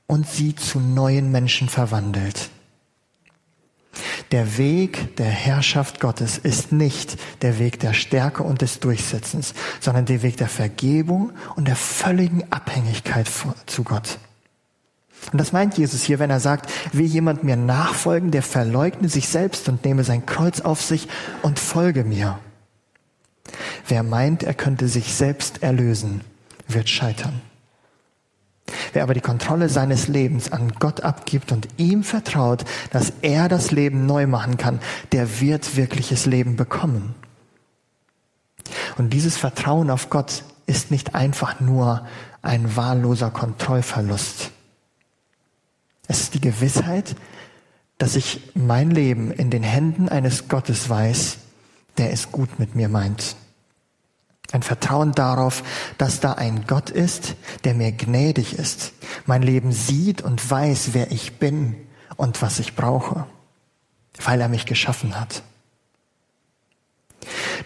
und 0.08 0.28
sie 0.28 0.56
zu 0.56 0.80
neuen 0.80 1.32
Menschen 1.32 1.70
verwandelt. 1.70 2.50
Der 4.32 4.58
Weg 4.58 5.16
der 5.18 5.26
Herrschaft 5.26 6.00
Gottes 6.00 6.38
ist 6.38 6.72
nicht 6.72 7.18
der 7.42 7.58
Weg 7.58 7.80
der 7.80 7.94
Stärke 7.94 8.44
und 8.44 8.62
des 8.62 8.80
Durchsetzens, 8.80 9.56
sondern 9.80 10.06
der 10.06 10.22
Weg 10.22 10.38
der 10.38 10.48
Vergebung 10.48 11.32
und 11.56 11.68
der 11.68 11.76
völligen 11.76 12.44
Abhängigkeit 12.52 13.28
zu 13.66 13.84
Gott. 13.84 14.20
Und 15.32 15.42
das 15.42 15.52
meint 15.52 15.78
Jesus 15.78 16.04
hier, 16.04 16.20
wenn 16.20 16.30
er 16.30 16.40
sagt, 16.40 16.72
will 16.94 17.06
jemand 17.06 17.44
mir 17.44 17.56
nachfolgen, 17.56 18.32
der 18.32 18.44
verleugne 18.44 19.10
sich 19.10 19.28
selbst 19.28 19.68
und 19.68 19.84
nehme 19.84 20.04
sein 20.04 20.26
Kreuz 20.26 20.62
auf 20.62 20.82
sich 20.82 21.08
und 21.42 21.60
folge 21.60 22.04
mir. 22.04 22.40
Wer 23.88 24.04
meint, 24.04 24.44
er 24.44 24.54
könnte 24.54 24.88
sich 24.88 25.14
selbst 25.14 25.64
erlösen, 25.64 26.22
wird 26.68 26.88
scheitern. 26.88 27.42
Wer 28.94 29.04
aber 29.04 29.14
die 29.14 29.22
Kontrolle 29.22 29.70
seines 29.70 30.08
Lebens 30.08 30.52
an 30.52 30.74
Gott 30.80 31.02
abgibt 31.02 31.52
und 31.52 31.68
ihm 31.78 32.04
vertraut, 32.04 32.66
dass 32.92 33.14
er 33.22 33.50
das 33.50 33.72
Leben 33.72 34.06
neu 34.06 34.28
machen 34.28 34.58
kann, 34.58 34.80
der 35.12 35.40
wird 35.40 35.76
wirkliches 35.76 36.26
Leben 36.26 36.56
bekommen. 36.56 37.16
Und 38.98 39.12
dieses 39.12 39.38
Vertrauen 39.38 39.90
auf 39.90 40.10
Gott 40.10 40.44
ist 40.66 40.92
nicht 40.92 41.16
einfach 41.16 41.60
nur 41.60 42.06
ein 42.42 42.76
wahlloser 42.76 43.32
Kontrollverlust. 43.32 44.52
Es 46.08 46.22
ist 46.22 46.34
die 46.34 46.42
Gewissheit, 46.42 47.16
dass 47.98 48.16
ich 48.16 48.52
mein 48.56 48.92
Leben 48.92 49.32
in 49.32 49.50
den 49.50 49.64
Händen 49.64 50.10
eines 50.10 50.48
Gottes 50.48 50.90
weiß, 50.90 51.38
der 51.98 52.14
es 52.14 52.32
gut 52.32 52.60
mit 52.60 52.76
mir 52.76 52.90
meint. 52.90 53.36
Ein 54.52 54.64
Vertrauen 54.64 55.12
darauf, 55.12 55.64
dass 55.98 56.22
da 56.22 56.34
ein 56.34 56.66
Gott 56.66 56.90
ist, 56.90 57.36
der 57.66 57.76
mir 57.76 57.92
gnädig 57.92 58.58
ist, 58.58 58.94
mein 59.26 59.44
Leben 59.44 59.72
sieht 59.72 60.22
und 60.24 60.50
weiß, 60.50 60.90
wer 60.94 61.12
ich 61.12 61.38
bin 61.38 61.76
und 62.18 62.42
was 62.42 62.60
ich 62.60 62.76
brauche, 62.76 63.28
weil 64.24 64.42
er 64.42 64.50
mich 64.50 64.66
geschaffen 64.66 65.20
hat. 65.20 65.44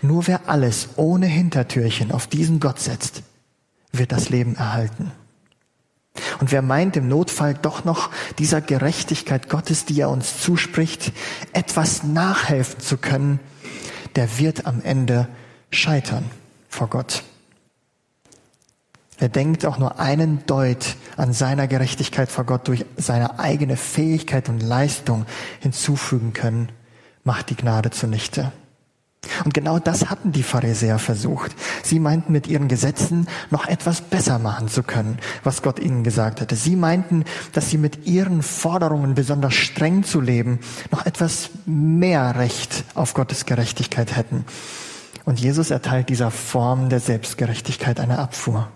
Nur 0.01 0.27
wer 0.27 0.49
alles 0.49 0.89
ohne 0.97 1.27
Hintertürchen 1.27 2.11
auf 2.11 2.27
diesen 2.27 2.59
Gott 2.59 2.79
setzt, 2.79 3.23
wird 3.93 4.11
das 4.11 4.27
Leben 4.29 4.55
erhalten. 4.55 5.13
Und 6.41 6.51
wer 6.51 6.61
meint, 6.61 6.97
im 6.97 7.07
Notfall 7.07 7.53
doch 7.53 7.85
noch 7.85 8.09
dieser 8.37 8.59
Gerechtigkeit 8.59 9.47
Gottes, 9.47 9.85
die 9.85 10.01
er 10.01 10.09
uns 10.09 10.41
zuspricht, 10.41 11.13
etwas 11.53 12.03
nachhelfen 12.03 12.81
zu 12.81 12.97
können, 12.97 13.39
der 14.17 14.37
wird 14.37 14.65
am 14.65 14.81
Ende 14.81 15.29
scheitern 15.71 16.29
vor 16.73 16.87
Gott. 16.87 17.23
Wer 19.19 19.29
denkt 19.29 19.65
auch 19.65 19.77
nur 19.77 19.99
einen 19.99 20.45
Deut 20.47 20.95
an 21.15 21.31
seiner 21.31 21.67
Gerechtigkeit 21.67 22.29
vor 22.29 22.43
Gott 22.43 22.67
durch 22.67 22.85
seine 22.97 23.39
eigene 23.39 23.77
Fähigkeit 23.77 24.49
und 24.49 24.61
Leistung 24.61 25.25
hinzufügen 25.61 26.33
können, 26.33 26.69
macht 27.23 27.49
die 27.49 27.55
Gnade 27.55 27.91
zunichte. 27.91 28.51
Und 29.45 29.53
genau 29.53 29.79
das 29.79 30.09
hatten 30.09 30.33
die 30.33 30.43
Pharisäer 30.43 30.99
versucht. 30.99 31.55
Sie 31.81 31.99
meinten 31.99 32.33
mit 32.33 32.47
ihren 32.47 32.67
Gesetzen 32.67 33.27
noch 33.49 33.65
etwas 33.67 34.01
besser 34.01 34.37
machen 34.37 34.67
zu 34.67 34.83
können, 34.83 35.19
was 35.43 35.61
Gott 35.61 35.79
ihnen 35.79 36.03
gesagt 36.03 36.41
hatte. 36.41 36.57
Sie 36.57 36.75
meinten, 36.75 37.23
dass 37.53 37.69
sie 37.69 37.77
mit 37.77 38.05
ihren 38.05 38.43
Forderungen 38.43 39.15
besonders 39.15 39.53
streng 39.53 40.03
zu 40.03 40.19
leben 40.19 40.59
noch 40.91 41.05
etwas 41.05 41.51
mehr 41.65 42.35
Recht 42.35 42.83
auf 42.95 43.13
Gottes 43.13 43.45
Gerechtigkeit 43.45 44.15
hätten. 44.17 44.43
Und 45.25 45.39
Jesus 45.39 45.71
erteilt 45.71 46.09
dieser 46.09 46.31
Form 46.31 46.89
der 46.89 46.99
Selbstgerechtigkeit 46.99 47.99
eine 47.99 48.19
Abfuhr. 48.19 48.67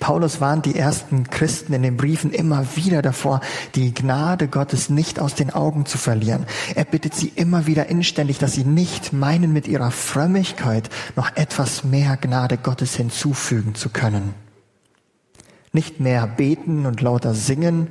Paulus 0.00 0.40
warnt 0.40 0.66
die 0.66 0.76
ersten 0.76 1.28
Christen 1.28 1.72
in 1.72 1.82
den 1.82 1.96
Briefen 1.96 2.32
immer 2.32 2.64
wieder 2.76 3.02
davor, 3.02 3.40
die 3.74 3.92
Gnade 3.92 4.48
Gottes 4.48 4.88
nicht 4.88 5.20
aus 5.20 5.34
den 5.34 5.50
Augen 5.50 5.86
zu 5.86 5.98
verlieren. 5.98 6.46
Er 6.74 6.84
bittet 6.84 7.14
sie 7.14 7.32
immer 7.34 7.66
wieder 7.66 7.86
inständig, 7.86 8.38
dass 8.38 8.54
sie 8.54 8.64
nicht 8.64 9.12
meinen, 9.12 9.52
mit 9.52 9.68
ihrer 9.68 9.90
Frömmigkeit 9.90 10.88
noch 11.16 11.36
etwas 11.36 11.84
mehr 11.84 12.16
Gnade 12.16 12.56
Gottes 12.56 12.94
hinzufügen 12.94 13.74
zu 13.74 13.90
können. 13.90 14.34
Nicht 15.72 16.00
mehr 16.00 16.26
beten 16.26 16.86
und 16.86 17.02
lauter 17.02 17.34
singen 17.34 17.88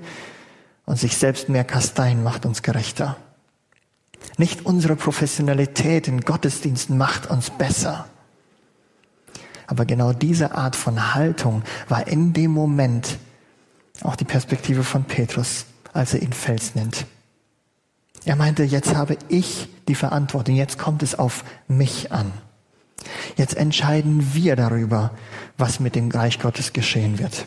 und 0.86 0.98
sich 0.98 1.18
selbst 1.18 1.48
mehr 1.50 1.64
kasteien 1.64 2.24
macht 2.24 2.46
uns 2.46 2.64
gerechter. 2.64 3.18
Nicht 4.38 4.66
unsere 4.66 4.96
Professionalität 4.96 6.08
in 6.08 6.22
Gottesdiensten 6.22 6.98
macht 6.98 7.30
uns 7.30 7.50
besser. 7.50 8.08
Aber 9.66 9.86
genau 9.86 10.14
diese 10.14 10.54
Art 10.56 10.76
von 10.76 11.14
Haltung 11.14 11.64
war 11.90 12.08
in 12.08 12.34
dem 12.34 12.52
Moment 12.52 13.18
auch 14.04 14.16
die 14.16 14.26
Perspektive 14.26 14.84
von 14.84 15.04
Petrus, 15.04 15.66
als 15.94 16.14
er 16.14 16.22
ihn 16.22 16.34
Fels 16.34 16.76
nennt. 16.76 17.06
Er 18.26 18.36
meinte, 18.36 18.64
jetzt 18.64 18.96
habe 18.96 19.18
ich 19.30 19.70
die 19.88 19.96
Verantwortung, 19.96 20.56
jetzt 20.56 20.78
kommt 20.78 21.02
es 21.02 21.18
auf 21.18 21.44
mich 21.68 22.12
an. 22.12 22.32
Jetzt 23.36 23.56
entscheiden 23.56 24.34
wir 24.34 24.56
darüber, 24.56 25.12
was 25.58 25.80
mit 25.80 25.96
dem 25.96 26.12
Reich 26.12 26.40
Gottes 26.40 26.74
geschehen 26.74 27.20
wird. 27.20 27.46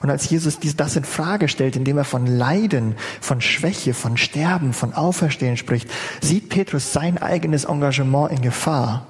Und 0.00 0.10
als 0.10 0.28
Jesus 0.30 0.58
dies, 0.58 0.76
das 0.76 0.96
in 0.96 1.04
Frage 1.04 1.48
stellt, 1.48 1.76
indem 1.76 1.98
er 1.98 2.04
von 2.04 2.26
Leiden, 2.26 2.94
von 3.20 3.40
Schwäche, 3.40 3.94
von 3.94 4.16
Sterben, 4.16 4.72
von 4.72 4.94
Auferstehen 4.94 5.56
spricht, 5.56 5.90
sieht 6.20 6.48
Petrus 6.48 6.92
sein 6.92 7.18
eigenes 7.18 7.64
Engagement 7.64 8.30
in 8.30 8.42
Gefahr. 8.42 9.06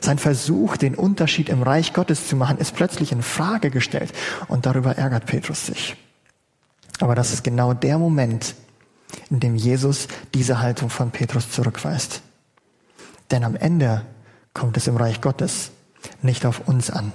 Sein 0.00 0.18
Versuch, 0.18 0.76
den 0.76 0.94
Unterschied 0.94 1.48
im 1.48 1.62
Reich 1.62 1.92
Gottes 1.92 2.28
zu 2.28 2.36
machen, 2.36 2.58
ist 2.58 2.74
plötzlich 2.76 3.10
in 3.10 3.22
Frage 3.22 3.70
gestellt. 3.70 4.12
Und 4.46 4.66
darüber 4.66 4.96
ärgert 4.96 5.26
Petrus 5.26 5.66
sich. 5.66 5.96
Aber 7.00 7.14
das 7.14 7.32
ist 7.32 7.42
genau 7.42 7.74
der 7.74 7.98
Moment, 7.98 8.54
in 9.30 9.40
dem 9.40 9.56
Jesus 9.56 10.06
diese 10.34 10.60
Haltung 10.60 10.90
von 10.90 11.10
Petrus 11.10 11.50
zurückweist. 11.50 12.22
Denn 13.30 13.44
am 13.44 13.56
Ende 13.56 14.02
kommt 14.54 14.76
es 14.76 14.86
im 14.86 14.96
Reich 14.96 15.20
Gottes 15.20 15.70
nicht 16.22 16.46
auf 16.46 16.66
uns 16.68 16.90
an. 16.90 17.12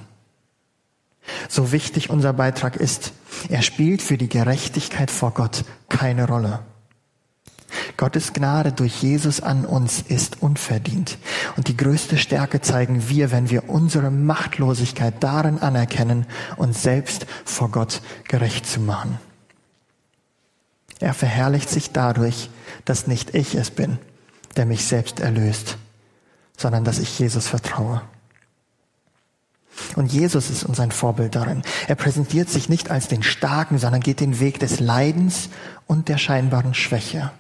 So 1.50 1.72
wichtig 1.72 2.10
unser 2.10 2.34
Beitrag 2.34 2.76
ist, 2.76 3.14
er 3.50 3.62
spielt 3.62 4.02
für 4.02 4.18
die 4.18 4.30
Gerechtigkeit 4.30 5.12
vor 5.12 5.32
Gott 5.32 5.64
keine 5.90 6.28
Rolle. 6.28 6.60
Gottes 7.98 8.34
Gnade 8.34 8.72
durch 8.72 9.02
Jesus 9.02 9.42
an 9.42 9.66
uns 9.66 10.02
ist 10.02 10.42
unverdient. 10.42 11.18
Und 11.58 11.68
die 11.68 11.78
größte 11.78 12.18
Stärke 12.18 12.62
zeigen 12.62 13.10
wir, 13.10 13.32
wenn 13.32 13.50
wir 13.50 13.70
unsere 13.70 14.12
Machtlosigkeit 14.12 15.16
darin 15.22 15.60
anerkennen, 15.60 16.26
uns 16.58 16.84
selbst 16.84 17.26
vor 17.46 17.70
Gott 17.70 18.02
gerecht 18.28 18.66
zu 18.66 18.80
machen. 18.80 19.20
Er 21.00 21.14
verherrlicht 21.14 21.70
sich 21.70 21.92
dadurch, 21.92 22.50
dass 22.86 23.08
nicht 23.08 23.36
ich 23.36 23.56
es 23.56 23.72
bin, 23.72 23.98
der 24.56 24.66
mich 24.66 24.86
selbst 24.86 25.20
erlöst, 25.20 25.78
sondern 26.58 26.84
dass 26.84 27.00
ich 27.00 27.20
Jesus 27.20 27.48
vertraue. 27.48 28.02
Und 29.96 30.12
Jesus 30.12 30.50
ist 30.50 30.64
uns 30.64 30.80
ein 30.80 30.92
Vorbild 30.92 31.36
darin. 31.36 31.62
Er 31.88 31.96
präsentiert 31.96 32.50
sich 32.50 32.70
nicht 32.70 32.90
als 32.90 33.08
den 33.08 33.24
Starken, 33.24 33.78
sondern 33.78 34.02
geht 34.02 34.20
den 34.20 34.40
Weg 34.40 34.60
des 34.60 34.80
Leidens 34.80 35.50
und 35.88 36.10
der 36.10 36.18
scheinbaren 36.18 36.74
Schwäche. 36.74 37.32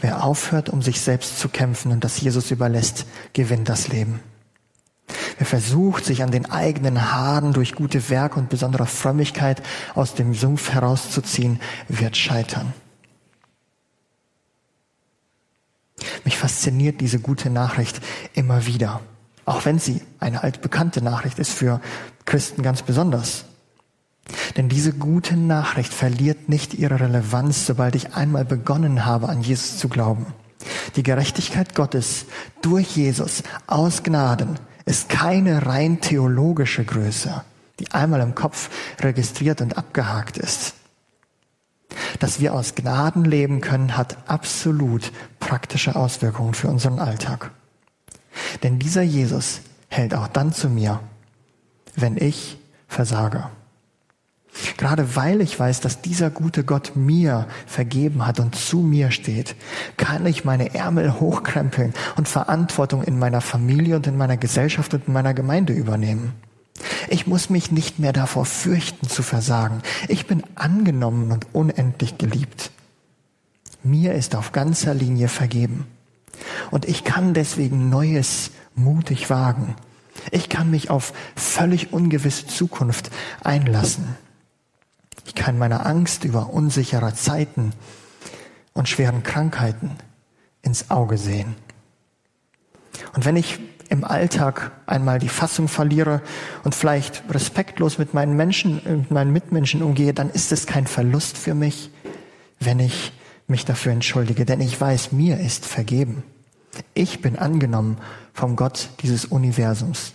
Wer 0.00 0.24
aufhört, 0.24 0.68
um 0.68 0.82
sich 0.82 1.00
selbst 1.00 1.38
zu 1.38 1.48
kämpfen 1.48 1.92
und 1.92 2.04
das 2.04 2.20
Jesus 2.20 2.50
überlässt, 2.50 3.06
gewinnt 3.32 3.68
das 3.68 3.88
Leben. 3.88 4.20
Wer 5.38 5.46
versucht, 5.46 6.04
sich 6.04 6.22
an 6.22 6.30
den 6.30 6.50
eigenen 6.50 7.12
Haaren 7.12 7.52
durch 7.52 7.74
gute 7.74 8.10
Werke 8.10 8.38
und 8.38 8.48
besondere 8.48 8.86
Frömmigkeit 8.86 9.62
aus 9.94 10.14
dem 10.14 10.34
Sumpf 10.34 10.70
herauszuziehen, 10.70 11.60
wird 11.88 12.16
scheitern. 12.16 12.72
Mich 16.24 16.36
fasziniert 16.36 17.00
diese 17.00 17.20
gute 17.20 17.50
Nachricht 17.50 18.00
immer 18.34 18.66
wieder. 18.66 19.00
Auch 19.48 19.64
wenn 19.64 19.78
sie 19.78 20.02
eine 20.20 20.42
altbekannte 20.42 21.00
Nachricht 21.00 21.38
ist 21.38 21.52
für 21.52 21.80
Christen 22.26 22.62
ganz 22.62 22.82
besonders. 22.82 23.46
Denn 24.58 24.68
diese 24.68 24.92
gute 24.92 25.38
Nachricht 25.38 25.94
verliert 25.94 26.50
nicht 26.50 26.74
ihre 26.74 27.00
Relevanz, 27.00 27.64
sobald 27.64 27.94
ich 27.94 28.14
einmal 28.14 28.44
begonnen 28.44 29.06
habe, 29.06 29.30
an 29.30 29.40
Jesus 29.40 29.78
zu 29.78 29.88
glauben. 29.88 30.26
Die 30.96 31.02
Gerechtigkeit 31.02 31.74
Gottes 31.74 32.26
durch 32.60 32.94
Jesus 32.94 33.42
aus 33.66 34.02
Gnaden 34.02 34.58
ist 34.84 35.08
keine 35.08 35.64
rein 35.64 36.02
theologische 36.02 36.84
Größe, 36.84 37.42
die 37.80 37.90
einmal 37.92 38.20
im 38.20 38.34
Kopf 38.34 38.68
registriert 39.00 39.62
und 39.62 39.78
abgehakt 39.78 40.36
ist. 40.36 40.74
Dass 42.18 42.38
wir 42.38 42.52
aus 42.52 42.74
Gnaden 42.74 43.24
leben 43.24 43.62
können, 43.62 43.96
hat 43.96 44.18
absolut 44.28 45.10
praktische 45.40 45.96
Auswirkungen 45.96 46.52
für 46.52 46.68
unseren 46.68 46.98
Alltag. 46.98 47.50
Denn 48.62 48.78
dieser 48.78 49.02
Jesus 49.02 49.60
hält 49.88 50.14
auch 50.14 50.28
dann 50.28 50.52
zu 50.52 50.68
mir, 50.68 51.00
wenn 51.96 52.16
ich 52.16 52.58
versage. 52.86 53.44
Gerade 54.76 55.14
weil 55.14 55.40
ich 55.40 55.58
weiß, 55.58 55.80
dass 55.80 56.00
dieser 56.00 56.30
gute 56.30 56.64
Gott 56.64 56.92
mir 56.96 57.46
vergeben 57.66 58.26
hat 58.26 58.40
und 58.40 58.56
zu 58.56 58.78
mir 58.78 59.10
steht, 59.10 59.54
kann 59.96 60.26
ich 60.26 60.44
meine 60.44 60.74
Ärmel 60.74 61.20
hochkrempeln 61.20 61.94
und 62.16 62.28
Verantwortung 62.28 63.04
in 63.04 63.18
meiner 63.18 63.40
Familie 63.40 63.96
und 63.96 64.06
in 64.06 64.16
meiner 64.16 64.36
Gesellschaft 64.36 64.94
und 64.94 65.06
in 65.06 65.12
meiner 65.12 65.34
Gemeinde 65.34 65.72
übernehmen. 65.72 66.32
Ich 67.08 67.26
muss 67.26 67.50
mich 67.50 67.72
nicht 67.72 67.98
mehr 67.98 68.12
davor 68.12 68.44
fürchten 68.44 69.08
zu 69.08 69.22
versagen. 69.22 69.82
Ich 70.08 70.26
bin 70.26 70.42
angenommen 70.54 71.32
und 71.32 71.46
unendlich 71.52 72.18
geliebt. 72.18 72.70
Mir 73.82 74.14
ist 74.14 74.34
auf 74.34 74.52
ganzer 74.52 74.94
Linie 74.94 75.28
vergeben. 75.28 75.86
Und 76.70 76.86
ich 76.86 77.04
kann 77.04 77.34
deswegen 77.34 77.90
Neues 77.90 78.50
mutig 78.74 79.30
wagen. 79.30 79.76
Ich 80.30 80.48
kann 80.48 80.70
mich 80.70 80.90
auf 80.90 81.12
völlig 81.36 81.92
ungewisse 81.92 82.46
Zukunft 82.46 83.10
einlassen. 83.42 84.16
Ich 85.26 85.34
kann 85.34 85.58
meiner 85.58 85.86
Angst 85.86 86.24
über 86.24 86.50
unsichere 86.52 87.14
Zeiten 87.14 87.72
und 88.72 88.88
schweren 88.88 89.22
Krankheiten 89.22 89.90
ins 90.62 90.90
Auge 90.90 91.18
sehen. 91.18 91.56
Und 93.14 93.24
wenn 93.24 93.36
ich 93.36 93.58
im 93.88 94.04
Alltag 94.04 94.72
einmal 94.86 95.18
die 95.18 95.28
Fassung 95.28 95.68
verliere 95.68 96.20
und 96.64 96.74
vielleicht 96.74 97.22
respektlos 97.30 97.98
mit 97.98 98.14
meinen 98.14 98.36
Menschen, 98.36 98.80
mit 98.84 99.10
meinen 99.10 99.32
Mitmenschen 99.32 99.82
umgehe, 99.82 100.12
dann 100.12 100.30
ist 100.30 100.52
es 100.52 100.66
kein 100.66 100.86
Verlust 100.86 101.38
für 101.38 101.54
mich, 101.54 101.90
wenn 102.60 102.80
ich 102.80 103.12
mich 103.48 103.64
dafür 103.64 103.92
entschuldige, 103.92 104.44
denn 104.44 104.60
ich 104.60 104.80
weiß, 104.80 105.12
mir 105.12 105.40
ist 105.40 105.64
vergeben. 105.64 106.22
Ich 106.94 107.22
bin 107.22 107.38
angenommen 107.38 107.98
vom 108.34 108.56
Gott 108.56 108.90
dieses 109.02 109.24
Universums, 109.24 110.12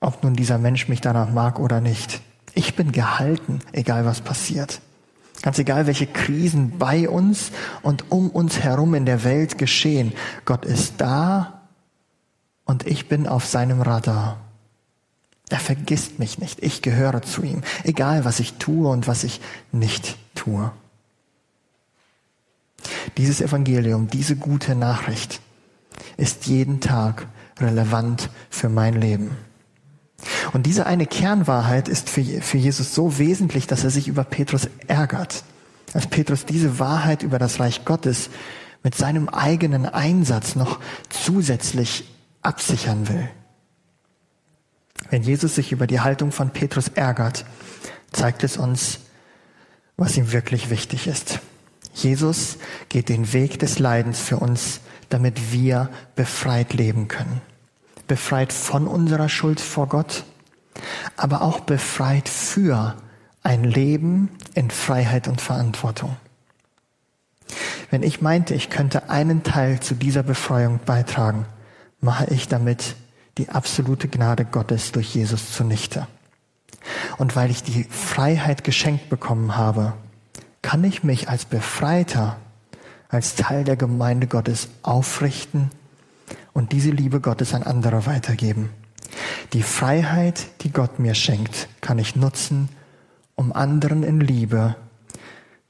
ob 0.00 0.22
nun 0.22 0.34
dieser 0.34 0.58
Mensch 0.58 0.88
mich 0.88 1.00
danach 1.00 1.30
mag 1.30 1.58
oder 1.58 1.80
nicht. 1.80 2.20
Ich 2.54 2.74
bin 2.74 2.92
gehalten, 2.92 3.60
egal 3.72 4.04
was 4.04 4.20
passiert. 4.20 4.80
Ganz 5.42 5.58
egal, 5.58 5.86
welche 5.86 6.06
Krisen 6.06 6.78
bei 6.78 7.08
uns 7.08 7.50
und 7.82 8.10
um 8.10 8.28
uns 8.28 8.60
herum 8.60 8.94
in 8.94 9.06
der 9.06 9.24
Welt 9.24 9.56
geschehen. 9.56 10.12
Gott 10.44 10.66
ist 10.66 10.94
da 10.98 11.62
und 12.64 12.86
ich 12.86 13.08
bin 13.08 13.26
auf 13.26 13.46
seinem 13.46 13.80
Radar. 13.80 14.38
Er 15.48 15.58
vergisst 15.58 16.18
mich 16.18 16.38
nicht. 16.38 16.62
Ich 16.62 16.82
gehöre 16.82 17.22
zu 17.22 17.42
ihm. 17.42 17.62
Egal, 17.84 18.24
was 18.24 18.38
ich 18.38 18.54
tue 18.54 18.88
und 18.88 19.08
was 19.08 19.24
ich 19.24 19.40
nicht 19.72 20.16
tue. 20.34 20.70
Dieses 23.16 23.40
Evangelium, 23.40 24.08
diese 24.08 24.36
gute 24.36 24.74
Nachricht 24.74 25.40
ist 26.16 26.46
jeden 26.46 26.80
Tag 26.80 27.26
relevant 27.58 28.30
für 28.48 28.68
mein 28.68 28.94
Leben. 28.94 29.36
Und 30.52 30.66
diese 30.66 30.86
eine 30.86 31.06
Kernwahrheit 31.06 31.88
ist 31.88 32.10
für, 32.10 32.22
für 32.22 32.58
Jesus 32.58 32.94
so 32.94 33.18
wesentlich, 33.18 33.66
dass 33.66 33.84
er 33.84 33.90
sich 33.90 34.08
über 34.08 34.24
Petrus 34.24 34.68
ärgert. 34.86 35.44
Als 35.94 36.06
Petrus 36.06 36.44
diese 36.44 36.78
Wahrheit 36.78 37.22
über 37.22 37.38
das 37.38 37.58
Reich 37.58 37.84
Gottes 37.84 38.30
mit 38.82 38.94
seinem 38.94 39.28
eigenen 39.28 39.86
Einsatz 39.86 40.56
noch 40.56 40.80
zusätzlich 41.08 42.04
absichern 42.42 43.08
will. 43.08 43.28
Wenn 45.08 45.22
Jesus 45.22 45.54
sich 45.54 45.72
über 45.72 45.86
die 45.86 46.00
Haltung 46.00 46.32
von 46.32 46.50
Petrus 46.50 46.88
ärgert, 46.88 47.44
zeigt 48.12 48.44
es 48.44 48.56
uns, 48.56 49.00
was 49.96 50.16
ihm 50.16 50.32
wirklich 50.32 50.70
wichtig 50.70 51.06
ist. 51.06 51.40
Jesus 51.94 52.58
geht 52.88 53.08
den 53.08 53.32
Weg 53.32 53.58
des 53.58 53.78
Leidens 53.78 54.20
für 54.20 54.36
uns, 54.36 54.80
damit 55.08 55.52
wir 55.52 55.90
befreit 56.14 56.72
leben 56.72 57.08
können. 57.08 57.40
Befreit 58.06 58.52
von 58.52 58.86
unserer 58.86 59.28
Schuld 59.28 59.60
vor 59.60 59.88
Gott, 59.88 60.24
aber 61.16 61.42
auch 61.42 61.60
befreit 61.60 62.28
für 62.28 62.96
ein 63.42 63.64
Leben 63.64 64.30
in 64.54 64.70
Freiheit 64.70 65.28
und 65.28 65.40
Verantwortung. 65.40 66.16
Wenn 67.90 68.02
ich 68.02 68.20
meinte, 68.20 68.54
ich 68.54 68.70
könnte 68.70 69.10
einen 69.10 69.42
Teil 69.42 69.80
zu 69.80 69.94
dieser 69.94 70.22
Befreiung 70.22 70.80
beitragen, 70.84 71.46
mache 72.00 72.26
ich 72.32 72.48
damit 72.48 72.94
die 73.38 73.48
absolute 73.48 74.08
Gnade 74.08 74.44
Gottes 74.44 74.92
durch 74.92 75.14
Jesus 75.14 75.52
zunichte. 75.52 76.06
Und 77.18 77.36
weil 77.36 77.50
ich 77.50 77.62
die 77.62 77.84
Freiheit 77.84 78.64
geschenkt 78.64 79.08
bekommen 79.08 79.56
habe, 79.56 79.94
kann 80.62 80.84
ich 80.84 81.02
mich 81.02 81.28
als 81.28 81.44
Befreiter, 81.44 82.36
als 83.08 83.34
Teil 83.34 83.64
der 83.64 83.76
Gemeinde 83.76 84.26
Gottes 84.26 84.68
aufrichten 84.82 85.70
und 86.52 86.72
diese 86.72 86.90
Liebe 86.90 87.20
Gottes 87.20 87.54
an 87.54 87.62
andere 87.62 88.06
weitergeben. 88.06 88.70
Die 89.52 89.62
Freiheit, 89.62 90.46
die 90.62 90.70
Gott 90.70 90.98
mir 90.98 91.14
schenkt, 91.14 91.68
kann 91.80 91.98
ich 91.98 92.14
nutzen, 92.14 92.68
um 93.34 93.52
anderen 93.52 94.02
in 94.02 94.20
Liebe 94.20 94.76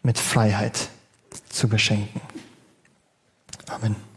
mit 0.03 0.19
Freiheit 0.19 0.89
zu 1.49 1.69
beschenken. 1.69 2.21
Amen. 3.69 4.10